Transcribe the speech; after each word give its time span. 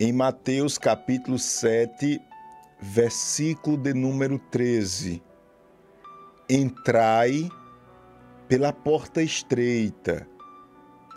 em 0.00 0.12
Mateus 0.12 0.78
capítulo 0.78 1.40
7, 1.40 2.20
versículo 2.80 3.76
de 3.76 3.92
número 3.92 4.38
13. 4.38 5.20
Entrai 6.48 7.48
pela 8.46 8.72
porta 8.72 9.20
estreita, 9.20 10.24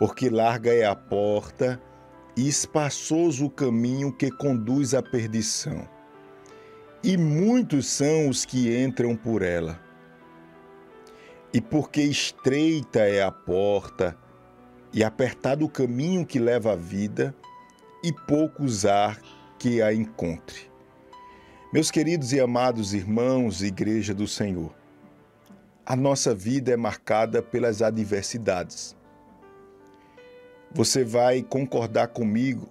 porque 0.00 0.28
larga 0.28 0.74
é 0.74 0.84
a 0.84 0.96
porta 0.96 1.80
e 2.36 2.48
espaçoso 2.48 3.46
o 3.46 3.50
caminho 3.50 4.12
que 4.12 4.32
conduz 4.32 4.94
à 4.94 5.02
perdição. 5.02 5.88
E 7.04 7.16
muitos 7.16 7.86
são 7.86 8.28
os 8.28 8.44
que 8.44 8.76
entram 8.76 9.14
por 9.14 9.42
ela. 9.42 9.80
E 11.54 11.60
porque 11.60 12.02
estreita 12.02 12.98
é 12.98 13.22
a 13.22 13.30
porta 13.30 14.18
e 14.92 15.04
apertado 15.04 15.64
o 15.64 15.68
caminho 15.68 16.26
que 16.26 16.40
leva 16.40 16.72
à 16.72 16.76
vida, 16.76 17.32
e 18.02 18.12
poucos 18.12 18.84
há 18.84 19.16
que 19.58 19.80
a 19.80 19.92
encontre. 19.92 20.70
Meus 21.72 21.90
queridos 21.90 22.32
e 22.32 22.40
amados 22.40 22.92
irmãos, 22.92 23.62
Igreja 23.62 24.12
do 24.12 24.26
Senhor, 24.26 24.74
a 25.86 25.94
nossa 25.94 26.34
vida 26.34 26.72
é 26.72 26.76
marcada 26.76 27.40
pelas 27.40 27.80
adversidades. 27.80 28.96
Você 30.72 31.04
vai 31.04 31.42
concordar 31.42 32.08
comigo, 32.08 32.68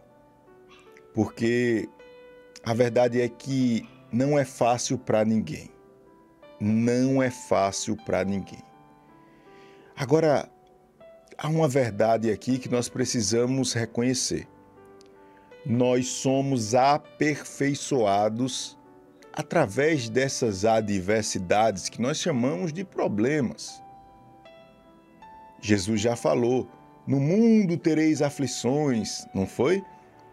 porque 1.14 1.88
a 2.63 2.74
verdade 2.74 3.22
é 3.22 3.30
que 3.30 3.88
não 4.12 4.38
é 4.38 4.44
fácil 4.44 4.98
para 4.98 5.24
ninguém. 5.24 5.72
Não 6.60 7.24
é 7.24 7.32
fácil 7.32 7.96
para 7.96 8.24
ninguém. 8.24 8.62
Agora, 9.96 10.50
há 11.38 11.48
uma 11.48 11.68
verdade 11.68 12.30
aqui 12.30 12.60
que 12.60 12.70
nós 12.70 12.90
precisamos 12.90 13.74
reconhecer 13.74 14.48
nós 15.66 16.08
somos 16.08 16.74
aperfeiçoados 16.74 18.78
através 19.32 20.10
dessas 20.10 20.66
adversidades 20.66 21.88
que 21.88 22.02
nós 22.02 22.18
chamamos 22.18 22.74
de 22.74 22.84
problemas. 22.84 23.82
Jesus 25.62 26.02
já 26.02 26.16
falou: 26.16 26.68
no 27.05 27.20
mundo 27.20 27.77
tereis 27.77 28.22
aflições, 28.22 29.26
não 29.34 29.46
foi? 29.46 29.84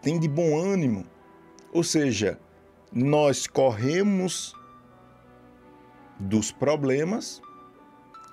Tem 0.01 0.19
de 0.19 0.27
bom 0.27 0.57
ânimo. 0.57 1.05
Ou 1.71 1.83
seja, 1.83 2.39
nós 2.91 3.45
corremos 3.45 4.55
dos 6.19 6.51
problemas, 6.51 7.39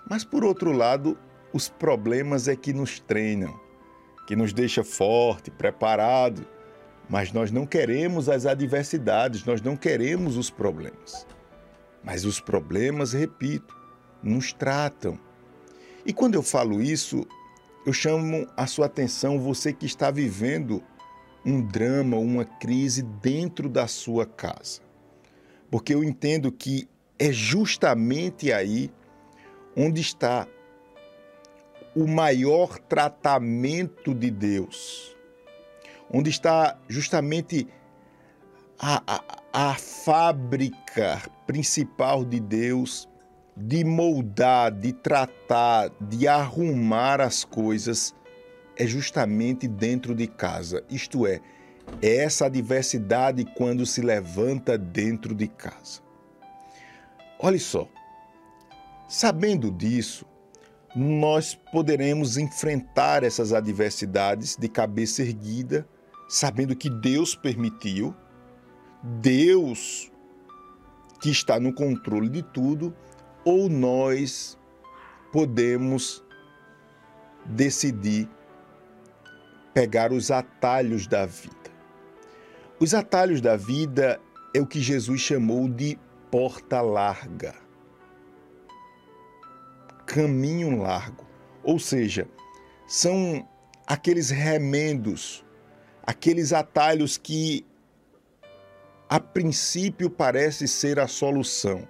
mas 0.09 0.25
por 0.25 0.45
outro 0.45 0.73
lado, 0.73 1.19
os 1.53 1.69
problemas 1.69 2.49
é 2.49 2.57
que 2.57 2.73
nos 2.73 2.99
treinam, 2.99 3.61
que 4.27 4.35
nos 4.35 4.55
deixa 4.55 4.83
forte, 4.83 5.51
preparado 5.51 6.56
mas 7.09 7.33
nós 7.33 7.51
não 7.51 7.67
queremos 7.67 8.29
as 8.29 8.47
adversidades, 8.47 9.45
nós 9.45 9.63
não 9.63 9.77
queremos 9.77 10.37
os 10.37 10.51
problemas. 10.51 11.27
Mas 12.03 12.25
os 12.25 12.41
problemas, 12.41 13.13
repito, 13.13 13.75
nos 14.23 14.53
tratam. 14.53 15.19
E 16.05 16.13
quando 16.13 16.35
eu 16.35 16.43
falo 16.43 16.83
isso, 16.83 17.27
eu 17.85 17.93
chamo 17.93 18.47
a 18.57 18.67
sua 18.67 18.87
atenção, 18.87 19.39
você 19.39 19.73
que 19.73 19.87
está 19.87 20.11
vivendo 20.11 20.83
um 21.45 21.61
drama, 21.65 22.17
uma 22.17 22.45
crise 22.45 23.03
dentro 23.03 23.69
da 23.69 23.87
sua 23.87 24.27
casa. 24.27 24.81
Porque 25.71 25.95
eu 25.95 26.03
entendo 26.03 26.51
que 26.51 26.89
é 27.19 27.33
justamente 27.33 28.53
aí 28.53 28.91
onde 29.77 30.01
está 30.01 30.47
o 31.95 32.07
maior 32.07 32.79
tratamento 32.79 34.13
de 34.15 34.31
Deus 34.31 35.16
onde 36.13 36.31
está 36.31 36.79
justamente 36.89 37.67
a, 38.79 39.03
a, 39.07 39.71
a 39.71 39.75
fábrica 39.75 41.23
principal 41.47 42.25
de 42.25 42.41
Deus 42.41 43.09
de 43.57 43.85
moldar, 43.85 44.71
de 44.71 44.93
tratar, 44.93 45.91
de 45.99 46.29
arrumar 46.29 47.23
as 47.23 47.43
coisas, 47.43 48.15
é 48.77 48.87
justamente 48.87 49.67
dentro 49.67 50.15
de 50.15 50.27
casa. 50.27 50.85
Isto 50.91 51.27
é, 51.27 51.41
é 52.03 52.17
essa 52.17 52.51
diversidade 52.51 53.47
quando 53.57 53.87
se 53.87 54.03
levanta 54.03 54.77
dentro 54.77 55.35
de 55.35 55.49
casa. 55.49 56.03
Olhe 57.39 57.59
só, 57.59 57.89
sabendo 59.09 59.71
disso, 59.71 60.27
nós 60.95 61.55
poderemos 61.55 62.37
enfrentar 62.37 63.25
essas 63.25 63.53
adversidades 63.53 64.57
de 64.57 64.69
cabeça 64.69 65.23
erguida 65.23 65.87
sabendo 66.29 66.75
que 66.75 66.91
Deus 66.91 67.35
permitiu, 67.35 68.15
Deus 69.03 70.11
que 71.21 71.31
está 71.31 71.59
no 71.59 71.73
controle 71.73 72.29
de 72.29 72.43
tudo, 72.43 72.95
ou 73.45 73.69
nós 73.69 74.59
podemos 75.33 76.25
decidir 77.45 78.29
pegar 79.73 80.13
os 80.13 80.31
atalhos 80.31 81.07
da 81.07 81.25
vida. 81.27 81.55
Os 82.79 82.93
atalhos 82.93 83.41
da 83.41 83.57
vida 83.57 84.21
é 84.53 84.61
o 84.61 84.67
que 84.67 84.81
Jesus 84.81 85.21
chamou 85.21 85.69
de 85.69 85.99
porta 86.31 86.81
larga, 86.81 87.55
caminho 90.07 90.79
largo, 90.83 91.25
ou 91.63 91.79
seja, 91.79 92.29
são 92.87 93.49
aqueles 93.87 94.31
remendos 94.31 95.46
aqueles 96.07 96.53
atalhos 96.53 97.19
que 97.19 97.67
a 99.09 99.19
princípio 99.19 100.09
parece 100.09 100.69
ser 100.69 101.01
a 101.01 101.09
solução, 101.09 101.87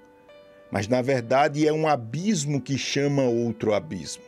mas 0.71 0.88
na 0.88 1.03
verdade 1.03 1.66
é 1.66 1.72
um 1.72 1.87
abismo 1.87 2.60
que 2.60 2.78
chama 2.78 3.22
outro 3.22 3.75
abismo. 3.75 4.25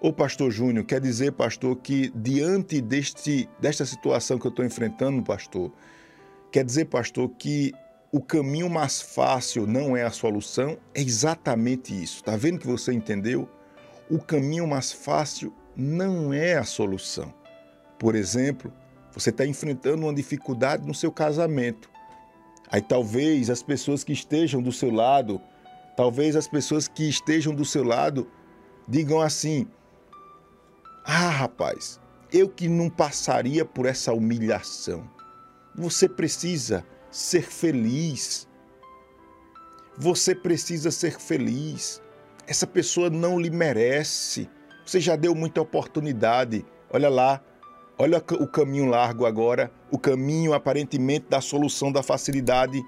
Ô 0.00 0.12
pastor 0.12 0.50
Júnior, 0.50 0.84
quer 0.84 1.00
dizer, 1.00 1.32
pastor, 1.32 1.76
que 1.76 2.12
diante 2.14 2.80
deste, 2.80 3.48
desta 3.60 3.86
situação 3.86 4.36
que 4.36 4.46
eu 4.46 4.50
estou 4.50 4.64
enfrentando, 4.64 5.22
pastor, 5.22 5.72
quer 6.50 6.64
dizer, 6.64 6.86
pastor, 6.86 7.28
que 7.38 7.72
o 8.10 8.20
caminho 8.20 8.68
mais 8.68 9.00
fácil 9.00 9.64
não 9.64 9.96
é 9.96 10.02
a 10.02 10.10
solução? 10.10 10.76
É 10.92 11.00
exatamente 11.00 11.94
isso. 11.94 12.16
Está 12.16 12.36
vendo 12.36 12.58
que 12.58 12.66
você 12.66 12.92
entendeu? 12.92 13.48
O 14.10 14.18
caminho 14.18 14.66
mais 14.66 14.92
fácil 14.92 15.54
não 15.76 16.34
é 16.34 16.54
a 16.54 16.64
solução. 16.64 17.32
Por 18.02 18.16
exemplo, 18.16 18.72
você 19.12 19.30
está 19.30 19.46
enfrentando 19.46 20.02
uma 20.02 20.12
dificuldade 20.12 20.84
no 20.84 20.92
seu 20.92 21.12
casamento. 21.12 21.88
Aí 22.68 22.82
talvez 22.82 23.48
as 23.48 23.62
pessoas 23.62 24.02
que 24.02 24.12
estejam 24.12 24.60
do 24.60 24.72
seu 24.72 24.90
lado, 24.90 25.40
talvez 25.96 26.34
as 26.34 26.48
pessoas 26.48 26.88
que 26.88 27.08
estejam 27.08 27.54
do 27.54 27.64
seu 27.64 27.84
lado 27.84 28.28
digam 28.88 29.20
assim: 29.20 29.68
Ah, 31.04 31.28
rapaz, 31.28 32.00
eu 32.32 32.48
que 32.48 32.68
não 32.68 32.90
passaria 32.90 33.64
por 33.64 33.86
essa 33.86 34.12
humilhação. 34.12 35.08
Você 35.72 36.08
precisa 36.08 36.84
ser 37.08 37.42
feliz. 37.44 38.48
Você 39.96 40.34
precisa 40.34 40.90
ser 40.90 41.20
feliz. 41.20 42.02
Essa 42.48 42.66
pessoa 42.66 43.08
não 43.08 43.38
lhe 43.38 43.48
merece. 43.48 44.50
Você 44.84 44.98
já 44.98 45.14
deu 45.14 45.36
muita 45.36 45.60
oportunidade. 45.60 46.66
Olha 46.90 47.08
lá, 47.08 47.40
Olha 47.98 48.18
o 48.18 48.46
caminho 48.46 48.86
largo 48.86 49.26
agora, 49.26 49.70
o 49.90 49.98
caminho 49.98 50.54
aparentemente 50.54 51.26
da 51.28 51.40
solução 51.40 51.92
da 51.92 52.02
facilidade. 52.02 52.82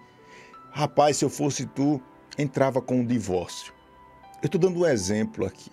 Rapaz, 0.71 1.19
se 1.19 1.25
eu 1.25 1.31
fosse 1.31 1.67
tu, 1.67 2.01
entrava 2.39 2.81
com 2.81 3.01
o 3.01 3.07
divórcio. 3.07 3.73
Eu 4.43 4.47
estou 4.47 4.61
dando 4.61 4.81
um 4.81 4.87
exemplo 4.87 5.47
aqui. 5.47 5.71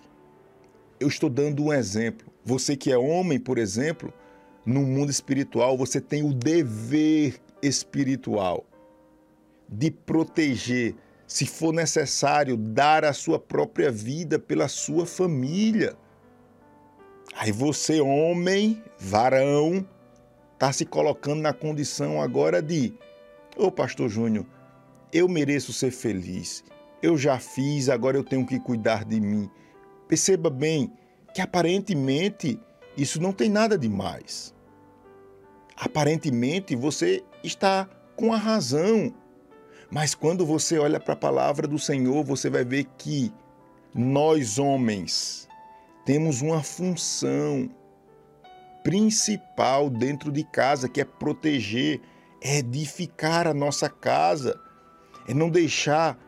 Eu 1.00 1.08
estou 1.08 1.28
dando 1.28 1.64
um 1.64 1.72
exemplo. 1.72 2.32
Você 2.44 2.76
que 2.76 2.92
é 2.92 2.96
homem, 2.96 3.38
por 3.38 3.58
exemplo, 3.58 4.12
no 4.64 4.82
mundo 4.82 5.10
espiritual, 5.10 5.76
você 5.76 6.00
tem 6.00 6.22
o 6.22 6.32
dever 6.32 7.40
espiritual 7.60 8.64
de 9.68 9.90
proteger, 9.90 10.94
se 11.26 11.46
for 11.46 11.72
necessário, 11.72 12.56
dar 12.56 13.04
a 13.04 13.12
sua 13.12 13.38
própria 13.38 13.90
vida 13.90 14.38
pela 14.38 14.68
sua 14.68 15.06
família. 15.06 15.96
Aí 17.34 17.50
você, 17.50 18.00
homem, 18.00 18.82
varão, 18.98 19.86
está 20.54 20.72
se 20.72 20.84
colocando 20.84 21.40
na 21.40 21.52
condição 21.52 22.20
agora 22.20 22.62
de: 22.62 22.94
Ô 23.56 23.70
Pastor 23.70 24.08
Júnior, 24.08 24.46
eu 25.12 25.28
mereço 25.28 25.72
ser 25.72 25.90
feliz. 25.90 26.64
Eu 27.02 27.18
já 27.18 27.38
fiz, 27.38 27.88
agora 27.88 28.16
eu 28.16 28.22
tenho 28.22 28.46
que 28.46 28.60
cuidar 28.60 29.04
de 29.04 29.20
mim. 29.20 29.50
Perceba 30.06 30.48
bem 30.48 30.92
que 31.34 31.40
aparentemente 31.40 32.60
isso 32.96 33.20
não 33.20 33.32
tem 33.32 33.48
nada 33.48 33.76
de 33.76 33.88
mais. 33.88 34.54
Aparentemente 35.76 36.76
você 36.76 37.24
está 37.42 37.88
com 38.14 38.32
a 38.32 38.36
razão. 38.36 39.12
Mas 39.90 40.14
quando 40.14 40.46
você 40.46 40.78
olha 40.78 41.00
para 41.00 41.14
a 41.14 41.16
palavra 41.16 41.66
do 41.66 41.78
Senhor, 41.78 42.22
você 42.24 42.48
vai 42.48 42.64
ver 42.64 42.84
que 42.96 43.32
nós 43.94 44.58
homens 44.58 45.48
temos 46.04 46.42
uma 46.42 46.62
função. 46.62 47.70
principal 48.82 49.88
dentro 49.88 50.32
de 50.32 50.42
casa, 50.42 50.88
que 50.88 51.00
é 51.00 51.04
proteger, 51.04 52.00
é 52.40 52.58
edificar 52.58 53.46
a 53.46 53.54
nossa 53.54 53.88
casa, 53.88 54.58
é 55.28 55.32
não 55.32 55.48
deixar 55.48 56.18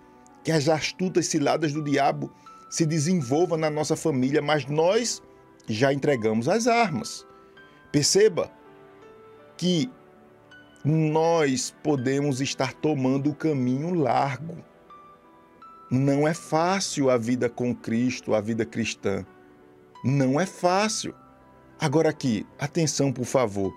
que 0.45 0.53
as 0.53 0.69
astutas 0.69 1.27
ciladas 1.27 1.73
do 1.73 1.83
diabo 1.83 2.33
se 2.71 2.87
desenvolvam 2.87 3.59
na 3.59 3.69
nossa 3.69 3.97
família, 3.97 4.41
mas 4.41 4.67
nós 4.67 5.21
já 5.69 5.93
entregamos 5.93 6.49
as 6.49 6.69
armas. 6.69 7.27
Perceba 7.91 8.51
que 9.57 9.91
nós 10.85 11.75
podemos 11.83 12.41
estar 12.41 12.73
tomando 12.75 13.31
o 13.31 13.35
caminho 13.35 13.95
largo. 13.95 14.57
Não 15.91 16.29
é 16.29 16.35
fácil 16.35 17.11
a 17.11 17.17
vida 17.17 17.49
com 17.49 17.75
Cristo, 17.75 18.35
a 18.35 18.41
vida 18.41 18.65
cristã. 18.67 19.25
Não 20.05 20.39
é 20.41 20.47
fácil. 20.47 21.15
Agora 21.81 22.11
aqui, 22.11 22.47
atenção, 22.59 23.13
por 23.13 23.25
favor. 23.25 23.75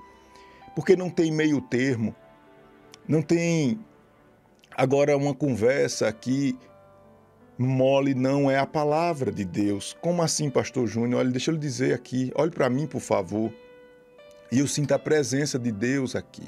Porque 0.76 0.96
não 0.96 1.10
tem 1.10 1.32
meio 1.32 1.62
termo. 1.62 2.14
Não 3.08 3.22
tem 3.22 3.80
agora 4.76 5.18
uma 5.18 5.34
conversa 5.34 6.08
aqui 6.08 6.56
mole 7.58 8.14
não 8.14 8.52
é 8.52 8.58
a 8.58 8.66
palavra 8.66 9.32
de 9.32 9.44
Deus. 9.44 9.98
Como 10.00 10.22
assim, 10.22 10.50
pastor 10.50 10.86
Júnior? 10.88 11.20
Olha, 11.22 11.32
deixa 11.32 11.50
eu 11.50 11.56
lhe 11.56 11.60
dizer 11.60 11.94
aqui. 11.94 12.32
Olhe 12.36 12.52
para 12.52 12.70
mim, 12.70 12.86
por 12.86 13.02
favor. 13.02 13.52
E 14.52 14.60
eu 14.60 14.68
sinto 14.68 14.94
a 14.94 15.00
presença 15.00 15.58
de 15.58 15.72
Deus 15.72 16.16
aqui. 16.16 16.48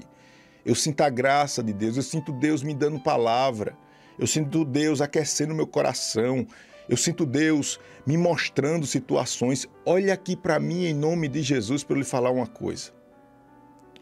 Eu 0.66 0.76
sinto 0.76 1.02
a 1.02 1.10
graça 1.10 1.64
de 1.64 1.74
Deus, 1.74 1.98
eu 1.98 2.04
sinto 2.04 2.32
Deus 2.32 2.62
me 2.62 2.74
dando 2.74 3.00
palavra. 3.00 3.76
Eu 4.18 4.28
sinto 4.28 4.64
Deus 4.64 5.02
aquecendo 5.02 5.56
meu 5.56 5.66
coração. 5.66 6.46
Eu 6.90 6.98
sinto 6.98 7.26
Deus 7.26 7.80
me 8.06 8.18
mostrando 8.18 8.86
situações. 8.86 9.68
Olha 9.86 10.14
aqui 10.14 10.36
para 10.36 10.60
mim 10.60 10.86
em 10.86 10.94
nome 10.94 11.28
de 11.28 11.42
Jesus 11.42 11.84
para 11.84 11.96
eu 11.96 12.00
lhe 12.00 12.06
falar 12.06 12.32
uma 12.32 12.48
coisa. 12.48 12.92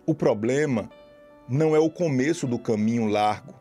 O 0.06 0.16
problema 0.16 0.90
não 1.48 1.76
é 1.76 1.80
o 1.80 1.90
começo 1.90 2.48
do 2.48 2.58
caminho 2.58 3.06
largo. 3.06 3.54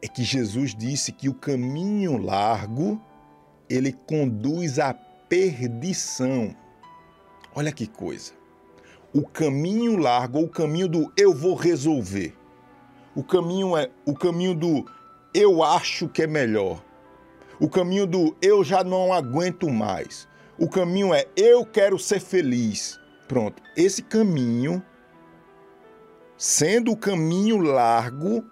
É 0.00 0.08
que 0.08 0.24
Jesus 0.24 0.74
disse 0.74 1.12
que 1.12 1.28
o 1.28 1.34
caminho 1.34 2.16
largo 2.16 3.00
ele 3.68 3.92
conduz 3.92 4.78
à 4.78 4.92
perdição. 4.94 6.56
Olha 7.54 7.70
que 7.70 7.86
coisa 7.86 8.32
o 9.14 9.22
caminho 9.22 9.96
largo, 9.96 10.38
ou 10.38 10.44
o 10.44 10.48
caminho 10.48 10.88
do 10.88 11.12
eu 11.16 11.34
vou 11.34 11.54
resolver. 11.54 12.34
O 13.14 13.22
caminho 13.22 13.76
é 13.76 13.90
o 14.06 14.14
caminho 14.14 14.54
do 14.54 14.86
eu 15.34 15.62
acho 15.62 16.08
que 16.08 16.22
é 16.22 16.26
melhor. 16.26 16.82
O 17.62 17.68
caminho 17.68 18.08
do 18.08 18.36
eu 18.42 18.64
já 18.64 18.82
não 18.82 19.12
aguento 19.12 19.70
mais. 19.70 20.26
O 20.58 20.68
caminho 20.68 21.14
é 21.14 21.28
eu 21.36 21.64
quero 21.64 21.96
ser 21.96 22.18
feliz. 22.18 22.98
Pronto. 23.28 23.62
Esse 23.76 24.02
caminho, 24.02 24.82
sendo 26.36 26.90
o 26.90 26.96
caminho 26.96 27.58
largo, 27.58 28.44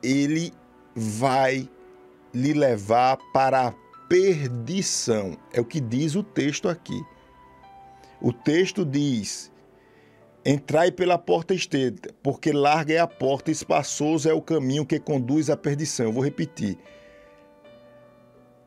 ele 0.00 0.52
vai 0.94 1.68
lhe 2.32 2.52
levar 2.52 3.18
para 3.32 3.66
a 3.66 3.74
perdição. 4.08 5.36
É 5.52 5.60
o 5.60 5.64
que 5.64 5.80
diz 5.80 6.14
o 6.14 6.22
texto 6.22 6.68
aqui. 6.68 7.02
O 8.22 8.32
texto 8.32 8.84
diz 8.84 9.50
Entrai 10.44 10.92
pela 10.92 11.18
porta 11.18 11.52
estreita, 11.52 12.14
porque 12.22 12.52
larga 12.52 12.94
é 12.94 12.98
a 12.98 13.08
porta, 13.08 13.50
espaçoso 13.50 14.30
é 14.30 14.32
o 14.32 14.40
caminho 14.40 14.86
que 14.86 15.00
conduz 15.00 15.50
à 15.50 15.56
perdição. 15.56 16.06
Eu 16.06 16.12
vou 16.12 16.22
repetir. 16.22 16.78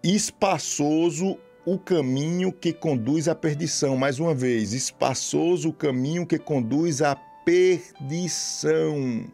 Espaçoso 0.03 1.37
o 1.65 1.77
caminho 1.77 2.51
que 2.51 2.73
conduz 2.73 3.27
à 3.27 3.35
perdição. 3.35 3.97
Mais 3.97 4.19
uma 4.19 4.33
vez, 4.33 4.73
espaçoso 4.73 5.69
o 5.69 5.73
caminho 5.73 6.25
que 6.25 6.39
conduz 6.39 7.01
à 7.01 7.15
perdição. 7.45 9.25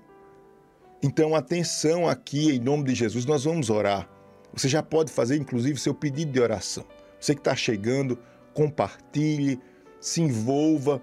Então, 1.04 1.36
atenção 1.36 2.08
aqui, 2.08 2.56
em 2.56 2.60
nome 2.60 2.84
de 2.86 2.96
Jesus, 2.96 3.26
nós 3.26 3.44
vamos 3.44 3.70
orar. 3.70 4.10
Você 4.54 4.68
já 4.68 4.82
pode 4.82 5.12
fazer, 5.12 5.38
inclusive, 5.38 5.80
seu 5.80 5.94
pedido 5.94 6.32
de 6.32 6.40
oração. 6.40 6.86
Você 7.20 7.34
que 7.34 7.42
está 7.42 7.56
chegando, 7.56 8.18
compartilhe, 8.54 9.60
se 10.00 10.22
envolva 10.22 11.02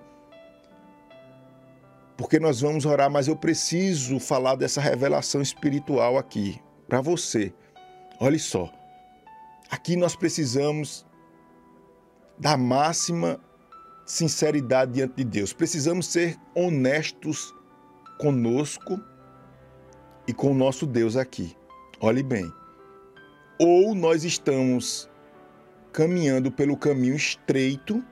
porque 2.16 2.38
nós 2.38 2.60
vamos 2.60 2.84
orar, 2.84 3.10
mas 3.10 3.26
eu 3.26 3.34
preciso 3.34 4.20
falar 4.20 4.54
dessa 4.54 4.80
revelação 4.80 5.42
espiritual 5.42 6.16
aqui 6.16 6.60
para 6.86 7.00
você. 7.00 7.52
Olhe 8.20 8.38
só. 8.38 8.72
Aqui 9.72 9.96
nós 9.96 10.14
precisamos 10.14 11.04
da 12.38 12.56
máxima 12.56 13.40
sinceridade 14.06 14.92
diante 14.92 15.16
de 15.16 15.24
Deus. 15.24 15.52
Precisamos 15.52 16.06
ser 16.06 16.36
honestos 16.54 17.54
conosco 18.20 19.00
e 20.28 20.32
com 20.34 20.52
o 20.52 20.54
nosso 20.54 20.86
Deus 20.86 21.16
aqui. 21.16 21.56
Olhe 22.00 22.22
bem. 22.22 22.52
Ou 23.58 23.94
nós 23.94 24.24
estamos 24.24 25.08
caminhando 25.92 26.52
pelo 26.52 26.76
caminho 26.76 27.16
estreito, 27.16 28.04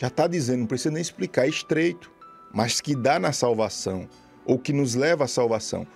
já 0.00 0.06
está 0.06 0.26
dizendo, 0.26 0.60
não 0.60 0.66
precisa 0.66 0.90
nem 0.90 1.02
explicar, 1.02 1.44
é 1.44 1.48
estreito 1.48 2.10
mas 2.52 2.80
que 2.80 2.94
dá 2.94 3.18
na 3.18 3.32
salvação, 3.32 4.08
ou 4.44 4.58
que 4.58 4.72
nos 4.72 4.94
leva 4.94 5.24
à 5.24 5.28
salvação, 5.28 5.86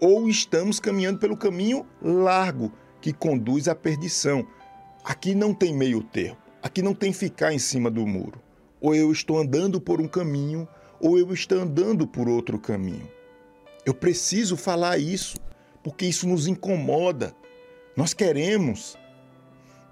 ou 0.00 0.28
estamos 0.28 0.78
caminhando 0.78 1.18
pelo 1.18 1.36
caminho 1.36 1.84
largo, 2.00 2.72
que 3.04 3.12
conduz 3.12 3.68
à 3.68 3.74
perdição. 3.74 4.46
Aqui 5.04 5.34
não 5.34 5.52
tem 5.52 5.74
meio 5.74 6.02
termo, 6.02 6.38
aqui 6.62 6.80
não 6.80 6.94
tem 6.94 7.12
ficar 7.12 7.52
em 7.52 7.58
cima 7.58 7.90
do 7.90 8.06
muro. 8.06 8.40
Ou 8.80 8.94
eu 8.94 9.12
estou 9.12 9.36
andando 9.36 9.78
por 9.78 10.00
um 10.00 10.08
caminho, 10.08 10.66
ou 10.98 11.18
eu 11.18 11.30
estou 11.34 11.60
andando 11.60 12.06
por 12.06 12.30
outro 12.30 12.58
caminho. 12.58 13.06
Eu 13.84 13.92
preciso 13.92 14.56
falar 14.56 14.96
isso, 14.96 15.36
porque 15.82 16.06
isso 16.06 16.26
nos 16.26 16.46
incomoda. 16.46 17.34
Nós 17.94 18.14
queremos, 18.14 18.96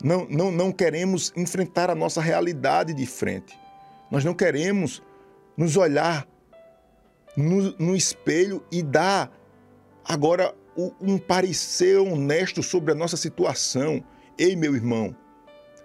não, 0.03 0.27
não, 0.31 0.51
não 0.51 0.73
queremos 0.73 1.35
enfrentar 1.37 1.91
a 1.91 1.95
nossa 1.95 2.23
realidade 2.23 2.95
de 2.95 3.05
frente. 3.05 3.55
Nós 4.11 4.25
não 4.25 4.33
queremos 4.33 5.03
nos 5.55 5.77
olhar 5.77 6.27
no, 7.37 7.73
no 7.79 7.95
espelho 7.95 8.65
e 8.73 8.83
dar 8.83 9.31
agora 10.03 10.55
um 10.77 11.19
parecer 11.19 11.99
honesto 11.99 12.63
sobre 12.63 12.93
a 12.93 12.95
nossa 12.95 13.17
situação. 13.17 14.03
Ei, 14.39 14.57
meu 14.57 14.75
irmão, 14.75 15.15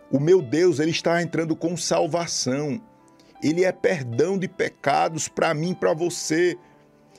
o 0.09 0.19
meu 0.19 0.41
Deus, 0.41 0.79
ele 0.79 0.91
está 0.91 1.21
entrando 1.21 1.55
com 1.55 1.75
salvação. 1.75 2.81
Ele 3.43 3.63
é 3.65 3.71
perdão 3.71 4.37
de 4.37 4.47
pecados 4.47 5.27
para 5.27 5.53
mim, 5.53 5.73
para 5.73 5.93
você. 5.93 6.57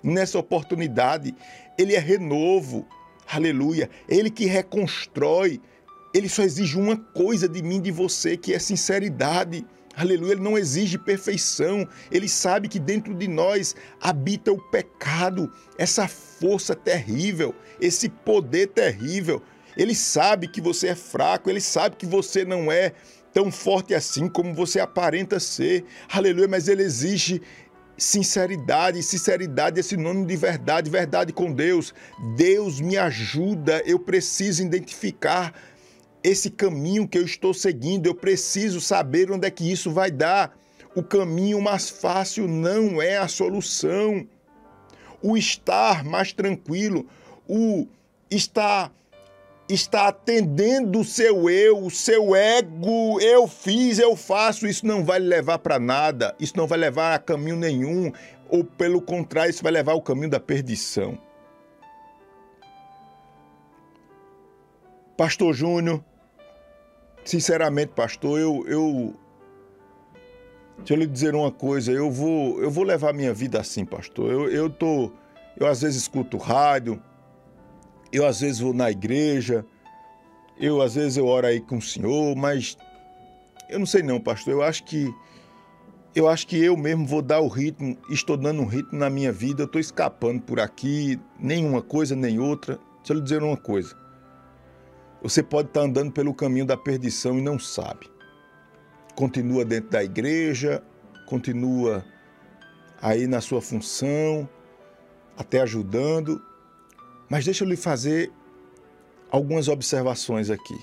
Nessa 0.02 0.38
oportunidade, 0.38 1.34
ele 1.76 1.94
é 1.94 1.98
renovo. 1.98 2.86
Aleluia. 3.30 3.90
Ele 4.08 4.30
que 4.30 4.46
reconstrói. 4.46 5.60
Ele 6.14 6.28
só 6.28 6.42
exige 6.42 6.78
uma 6.78 6.96
coisa 6.96 7.46
de 7.48 7.62
mim, 7.62 7.80
de 7.80 7.90
você, 7.90 8.36
que 8.36 8.54
é 8.54 8.58
sinceridade. 8.58 9.66
Aleluia, 9.98 10.34
ele 10.34 10.40
não 10.40 10.56
exige 10.56 10.96
perfeição. 10.96 11.88
Ele 12.08 12.28
sabe 12.28 12.68
que 12.68 12.78
dentro 12.78 13.12
de 13.12 13.26
nós 13.26 13.74
habita 14.00 14.52
o 14.52 14.60
pecado, 14.70 15.52
essa 15.76 16.06
força 16.06 16.72
terrível, 16.72 17.52
esse 17.80 18.08
poder 18.08 18.68
terrível. 18.68 19.42
Ele 19.76 19.96
sabe 19.96 20.46
que 20.46 20.60
você 20.60 20.88
é 20.88 20.94
fraco, 20.94 21.50
ele 21.50 21.60
sabe 21.60 21.96
que 21.96 22.06
você 22.06 22.44
não 22.44 22.70
é 22.70 22.92
tão 23.32 23.50
forte 23.50 23.92
assim 23.92 24.28
como 24.28 24.54
você 24.54 24.78
aparenta 24.78 25.40
ser. 25.40 25.84
Aleluia, 26.08 26.46
mas 26.46 26.68
ele 26.68 26.84
exige 26.84 27.42
sinceridade. 27.96 29.02
Sinceridade 29.02 29.80
é 29.80 29.82
sinônimo 29.82 30.26
de 30.26 30.36
verdade, 30.36 30.88
verdade 30.88 31.32
com 31.32 31.52
Deus. 31.52 31.92
Deus 32.36 32.80
me 32.80 32.96
ajuda, 32.96 33.82
eu 33.84 33.98
preciso 33.98 34.62
identificar 34.62 35.52
esse 36.28 36.50
caminho 36.50 37.08
que 37.08 37.16
eu 37.16 37.24
estou 37.24 37.54
seguindo, 37.54 38.06
eu 38.06 38.14
preciso 38.14 38.80
saber 38.80 39.30
onde 39.30 39.46
é 39.46 39.50
que 39.50 39.70
isso 39.70 39.90
vai 39.90 40.10
dar. 40.10 40.56
O 40.94 41.02
caminho 41.02 41.60
mais 41.60 41.88
fácil 41.88 42.46
não 42.46 43.00
é 43.00 43.16
a 43.16 43.28
solução. 43.28 44.26
O 45.22 45.36
estar 45.36 46.04
mais 46.04 46.32
tranquilo, 46.32 47.06
o 47.48 47.86
estar 48.30 48.92
está 49.68 50.08
atendendo 50.08 51.00
o 51.00 51.04
seu 51.04 51.50
eu, 51.50 51.84
o 51.84 51.90
seu 51.90 52.34
ego, 52.34 53.20
eu 53.20 53.46
fiz, 53.46 53.98
eu 53.98 54.16
faço, 54.16 54.66
isso 54.66 54.86
não 54.86 55.04
vai 55.04 55.18
levar 55.18 55.58
para 55.58 55.78
nada, 55.78 56.34
isso 56.40 56.56
não 56.56 56.66
vai 56.66 56.78
levar 56.78 57.14
a 57.14 57.18
caminho 57.18 57.56
nenhum, 57.56 58.10
ou 58.48 58.64
pelo 58.64 59.00
contrário, 59.02 59.50
isso 59.50 59.62
vai 59.62 59.72
levar 59.72 59.92
ao 59.92 60.00
caminho 60.00 60.30
da 60.30 60.40
perdição. 60.40 61.18
Pastor 65.18 65.52
Júnior, 65.52 66.02
sinceramente, 67.28 67.92
pastor, 67.94 68.40
eu, 68.40 68.64
eu 68.66 69.14
deixa 70.78 70.94
eu 70.94 70.96
lhe 70.96 71.06
dizer 71.06 71.34
uma 71.34 71.52
coisa, 71.52 71.92
eu 71.92 72.10
vou, 72.10 72.62
eu 72.62 72.70
vou 72.70 72.84
levar 72.84 73.12
minha 73.12 73.34
vida 73.34 73.60
assim, 73.60 73.84
pastor. 73.84 74.32
Eu, 74.32 74.50
eu 74.50 74.70
tô, 74.70 75.12
eu 75.54 75.66
às 75.66 75.82
vezes 75.82 76.02
escuto 76.02 76.38
rádio, 76.38 77.02
eu 78.10 78.26
às 78.26 78.40
vezes 78.40 78.60
vou 78.60 78.72
na 78.72 78.90
igreja, 78.90 79.64
eu 80.58 80.80
às 80.80 80.94
vezes 80.94 81.18
eu 81.18 81.26
oro 81.26 81.46
aí 81.46 81.60
com 81.60 81.76
o 81.76 81.82
senhor, 81.82 82.34
mas 82.34 82.78
eu 83.68 83.78
não 83.78 83.86
sei 83.86 84.02
não, 84.02 84.18
pastor. 84.18 84.54
Eu 84.54 84.62
acho 84.62 84.84
que 84.84 85.12
eu 86.14 86.26
acho 86.26 86.46
que 86.46 86.56
eu 86.56 86.78
mesmo 86.78 87.06
vou 87.06 87.20
dar 87.20 87.40
o 87.40 87.48
ritmo, 87.48 87.96
estou 88.08 88.38
dando 88.38 88.62
um 88.62 88.66
ritmo 88.66 88.98
na 88.98 89.10
minha 89.10 89.30
vida, 89.30 89.62
eu 89.62 89.66
estou 89.66 89.80
escapando 89.80 90.40
por 90.40 90.58
aqui, 90.58 91.20
nenhuma 91.38 91.82
coisa 91.82 92.16
nem 92.16 92.38
outra. 92.40 92.80
Deixa 92.96 93.12
eu 93.12 93.16
lhe 93.16 93.22
dizer 93.22 93.42
uma 93.42 93.56
coisa. 93.56 93.94
Você 95.22 95.42
pode 95.42 95.68
estar 95.68 95.80
andando 95.80 96.12
pelo 96.12 96.32
caminho 96.32 96.64
da 96.64 96.76
perdição 96.76 97.38
e 97.38 97.42
não 97.42 97.58
sabe. 97.58 98.08
Continua 99.16 99.64
dentro 99.64 99.90
da 99.90 100.04
igreja, 100.04 100.82
continua 101.26 102.04
aí 103.02 103.26
na 103.26 103.40
sua 103.40 103.60
função, 103.60 104.48
até 105.36 105.60
ajudando. 105.60 106.40
Mas 107.28 107.44
deixa 107.44 107.64
eu 107.64 107.68
lhe 107.68 107.76
fazer 107.76 108.32
algumas 109.28 109.66
observações 109.66 110.50
aqui. 110.50 110.78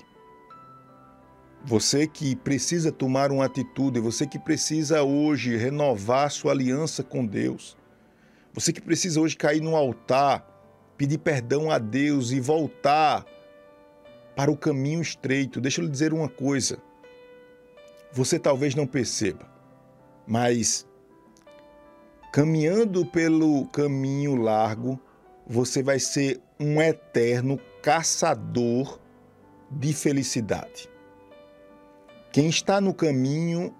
Você 1.64 2.06
que 2.06 2.36
precisa 2.36 2.92
tomar 2.92 3.32
uma 3.32 3.46
atitude, 3.46 3.98
você 3.98 4.26
que 4.26 4.38
precisa 4.38 5.02
hoje 5.02 5.56
renovar 5.56 6.30
sua 6.30 6.52
aliança 6.52 7.02
com 7.02 7.26
Deus, 7.26 7.76
você 8.52 8.72
que 8.72 8.80
precisa 8.80 9.20
hoje 9.20 9.36
cair 9.36 9.60
no 9.60 9.74
altar, 9.74 10.46
pedir 10.96 11.18
perdão 11.18 11.70
a 11.70 11.78
Deus 11.78 12.30
e 12.30 12.38
voltar 12.38 13.26
para 14.36 14.50
o 14.50 14.56
caminho 14.56 15.00
estreito. 15.00 15.60
Deixa 15.60 15.80
eu 15.80 15.86
lhe 15.86 15.90
dizer 15.90 16.12
uma 16.12 16.28
coisa. 16.28 16.78
Você 18.12 18.38
talvez 18.38 18.74
não 18.74 18.86
perceba, 18.86 19.50
mas 20.26 20.86
caminhando 22.32 23.04
pelo 23.04 23.66
caminho 23.68 24.36
largo, 24.36 25.00
você 25.46 25.82
vai 25.82 25.98
ser 25.98 26.40
um 26.60 26.80
eterno 26.80 27.58
caçador 27.82 29.00
de 29.70 29.92
felicidade. 29.92 30.88
Quem 32.32 32.48
está 32.48 32.80
no 32.80 32.92
caminho 32.92 33.74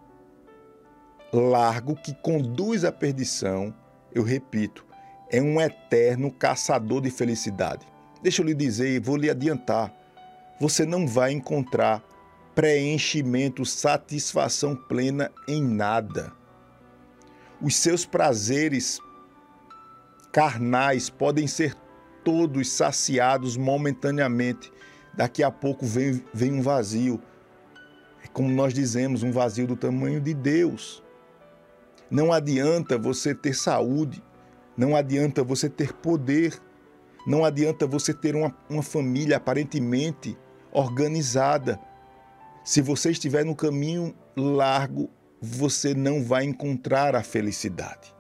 largo 1.33 1.95
que 1.97 2.15
conduz 2.15 2.85
à 2.85 2.93
perdição, 2.93 3.75
eu 4.15 4.23
repito, 4.23 4.87
é 5.31 5.41
um 5.41 5.61
eterno 5.61 6.31
caçador 6.31 7.01
de 7.01 7.11
felicidade. 7.11 7.87
Deixa 8.23 8.43
eu 8.43 8.47
lhe 8.47 8.55
dizer 8.55 8.89
e 8.89 8.99
vou 8.99 9.17
lhe 9.17 9.29
adiantar: 9.31 9.93
você 10.61 10.85
não 10.85 11.07
vai 11.07 11.33
encontrar 11.33 12.03
preenchimento, 12.55 13.65
satisfação 13.65 14.75
plena 14.75 15.31
em 15.47 15.63
nada. 15.63 16.33
Os 17.61 17.77
seus 17.77 18.07
prazeres 18.07 18.99
carnais 20.33 21.11
podem 21.11 21.47
ser 21.47 21.75
todos 22.25 22.71
saciados 22.73 23.57
momentaneamente. 23.57 24.73
Daqui 25.15 25.43
a 25.43 25.51
pouco 25.51 25.87
vem, 25.87 26.23
vem 26.33 26.53
um 26.53 26.63
vazio 26.63 27.21
como 28.37 28.51
nós 28.51 28.75
dizemos, 28.75 29.23
um 29.23 29.33
vazio 29.33 29.67
do 29.67 29.75
tamanho 29.75 30.21
de 30.21 30.35
Deus. 30.35 31.03
Não 32.11 32.31
adianta 32.31 32.99
você 32.99 33.35
ter 33.35 33.55
saúde, 33.55 34.23
não 34.77 34.95
adianta 34.95 35.43
você 35.43 35.71
ter 35.71 35.95
poder, 35.95 36.61
não 37.27 37.47
adianta 37.47 37.87
você 37.87 38.13
ter 38.13 38.37
uma, 38.37 38.55
uma 38.69 38.83
família 38.83 39.39
aparentemente 39.39 40.37
organizada. 40.77 41.81
Se 42.65 42.81
você 42.81 43.11
estiver 43.11 43.45
no 43.45 43.57
caminho 43.57 44.15
largo, 44.37 45.09
você 45.41 45.95
não 45.95 46.23
vai 46.23 46.45
encontrar 46.45 47.15
a 47.17 47.23
felicidade. 47.23 48.15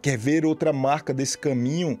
Quer 0.00 0.16
ver 0.16 0.46
outra 0.46 0.72
marca 0.72 1.12
desse 1.12 1.36
caminho? 1.36 1.98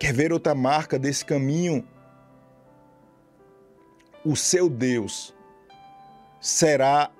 Quer 0.00 0.12
ver 0.12 0.32
outra 0.32 0.54
marca 0.54 0.98
desse 0.98 1.24
caminho? 1.24 1.86
o 4.24 4.34
seu 4.34 4.68
Deus 4.70 5.34
será 6.40 7.10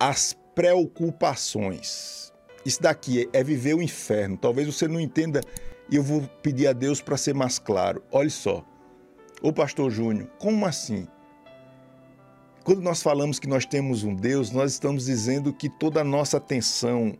as 0.00 0.34
preocupações. 0.54 2.32
Isso 2.64 2.80
daqui 2.82 3.28
é 3.32 3.44
viver 3.44 3.74
o 3.74 3.82
inferno. 3.82 4.36
Talvez 4.36 4.66
você 4.66 4.88
não 4.88 4.98
entenda 5.00 5.42
e 5.90 5.96
eu 5.96 6.02
vou 6.02 6.22
pedir 6.42 6.66
a 6.66 6.72
Deus 6.72 7.00
para 7.00 7.16
ser 7.16 7.34
mais 7.34 7.58
claro. 7.58 8.02
Olha 8.10 8.30
só. 8.30 8.64
Ô 9.40 9.52
pastor 9.52 9.90
Júnior, 9.90 10.28
como 10.38 10.66
assim? 10.66 11.06
Quando 12.64 12.82
nós 12.82 13.00
falamos 13.00 13.38
que 13.38 13.46
nós 13.46 13.64
temos 13.64 14.04
um 14.04 14.14
Deus, 14.14 14.50
nós 14.50 14.72
estamos 14.72 15.06
dizendo 15.06 15.52
que 15.52 15.70
toda 15.70 16.00
a 16.00 16.04
nossa 16.04 16.36
atenção, 16.36 17.16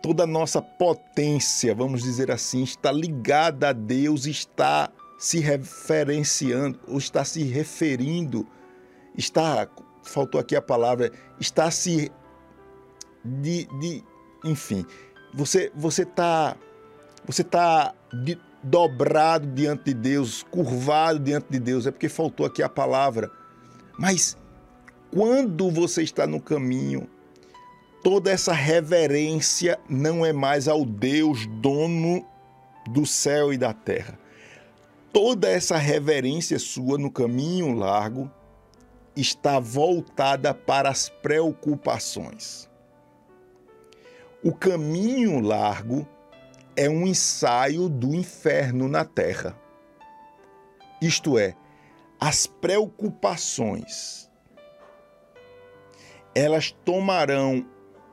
toda 0.00 0.22
a 0.22 0.26
nossa 0.26 0.62
potência, 0.62 1.74
vamos 1.74 2.02
dizer 2.02 2.30
assim, 2.30 2.62
está 2.62 2.90
ligada 2.90 3.68
a 3.68 3.72
Deus, 3.72 4.26
está 4.26 4.90
se 5.18 5.38
referenciando, 5.38 6.80
ou 6.88 6.98
está 6.98 7.24
se 7.24 7.42
referindo, 7.42 8.46
está, 9.16 9.68
faltou 10.02 10.40
aqui 10.40 10.56
a 10.56 10.62
palavra, 10.62 11.12
está 11.38 11.70
se 11.70 12.10
de, 13.24 13.66
de 13.78 14.02
enfim, 14.44 14.84
você 15.34 15.64
está 15.64 15.78
você 15.78 16.04
tá 16.04 16.56
de, 18.24 18.38
dobrado 18.62 19.46
diante 19.46 19.84
de 19.84 19.94
Deus, 19.94 20.42
curvado 20.42 21.18
diante 21.18 21.46
de 21.50 21.58
Deus, 21.58 21.86
é 21.86 21.90
porque 21.90 22.08
faltou 22.08 22.46
aqui 22.46 22.62
a 22.62 22.68
palavra. 22.68 23.30
Mas 23.98 24.36
quando 25.12 25.70
você 25.70 26.02
está 26.02 26.26
no 26.26 26.40
caminho, 26.40 27.08
toda 28.02 28.30
essa 28.30 28.52
reverência 28.52 29.78
não 29.88 30.24
é 30.24 30.32
mais 30.32 30.68
ao 30.68 30.84
Deus 30.84 31.46
dono 31.60 32.26
do 32.90 33.06
céu 33.06 33.52
e 33.52 33.58
da 33.58 33.72
terra 33.72 34.18
toda 35.12 35.48
essa 35.48 35.76
reverência 35.76 36.58
sua 36.58 36.96
no 36.96 37.10
caminho 37.10 37.72
largo 37.74 38.30
está 39.14 39.60
voltada 39.60 40.54
para 40.54 40.88
as 40.88 41.08
preocupações. 41.08 42.68
O 44.42 44.52
caminho 44.52 45.38
largo 45.40 46.08
é 46.76 46.88
um 46.88 47.06
ensaio 47.06 47.88
do 47.88 48.14
inferno 48.14 48.88
na 48.88 49.04
terra. 49.04 49.58
Isto 51.00 51.38
é, 51.38 51.54
as 52.20 52.46
preocupações 52.46 54.22
elas 56.34 56.70
tomarão 56.84 57.64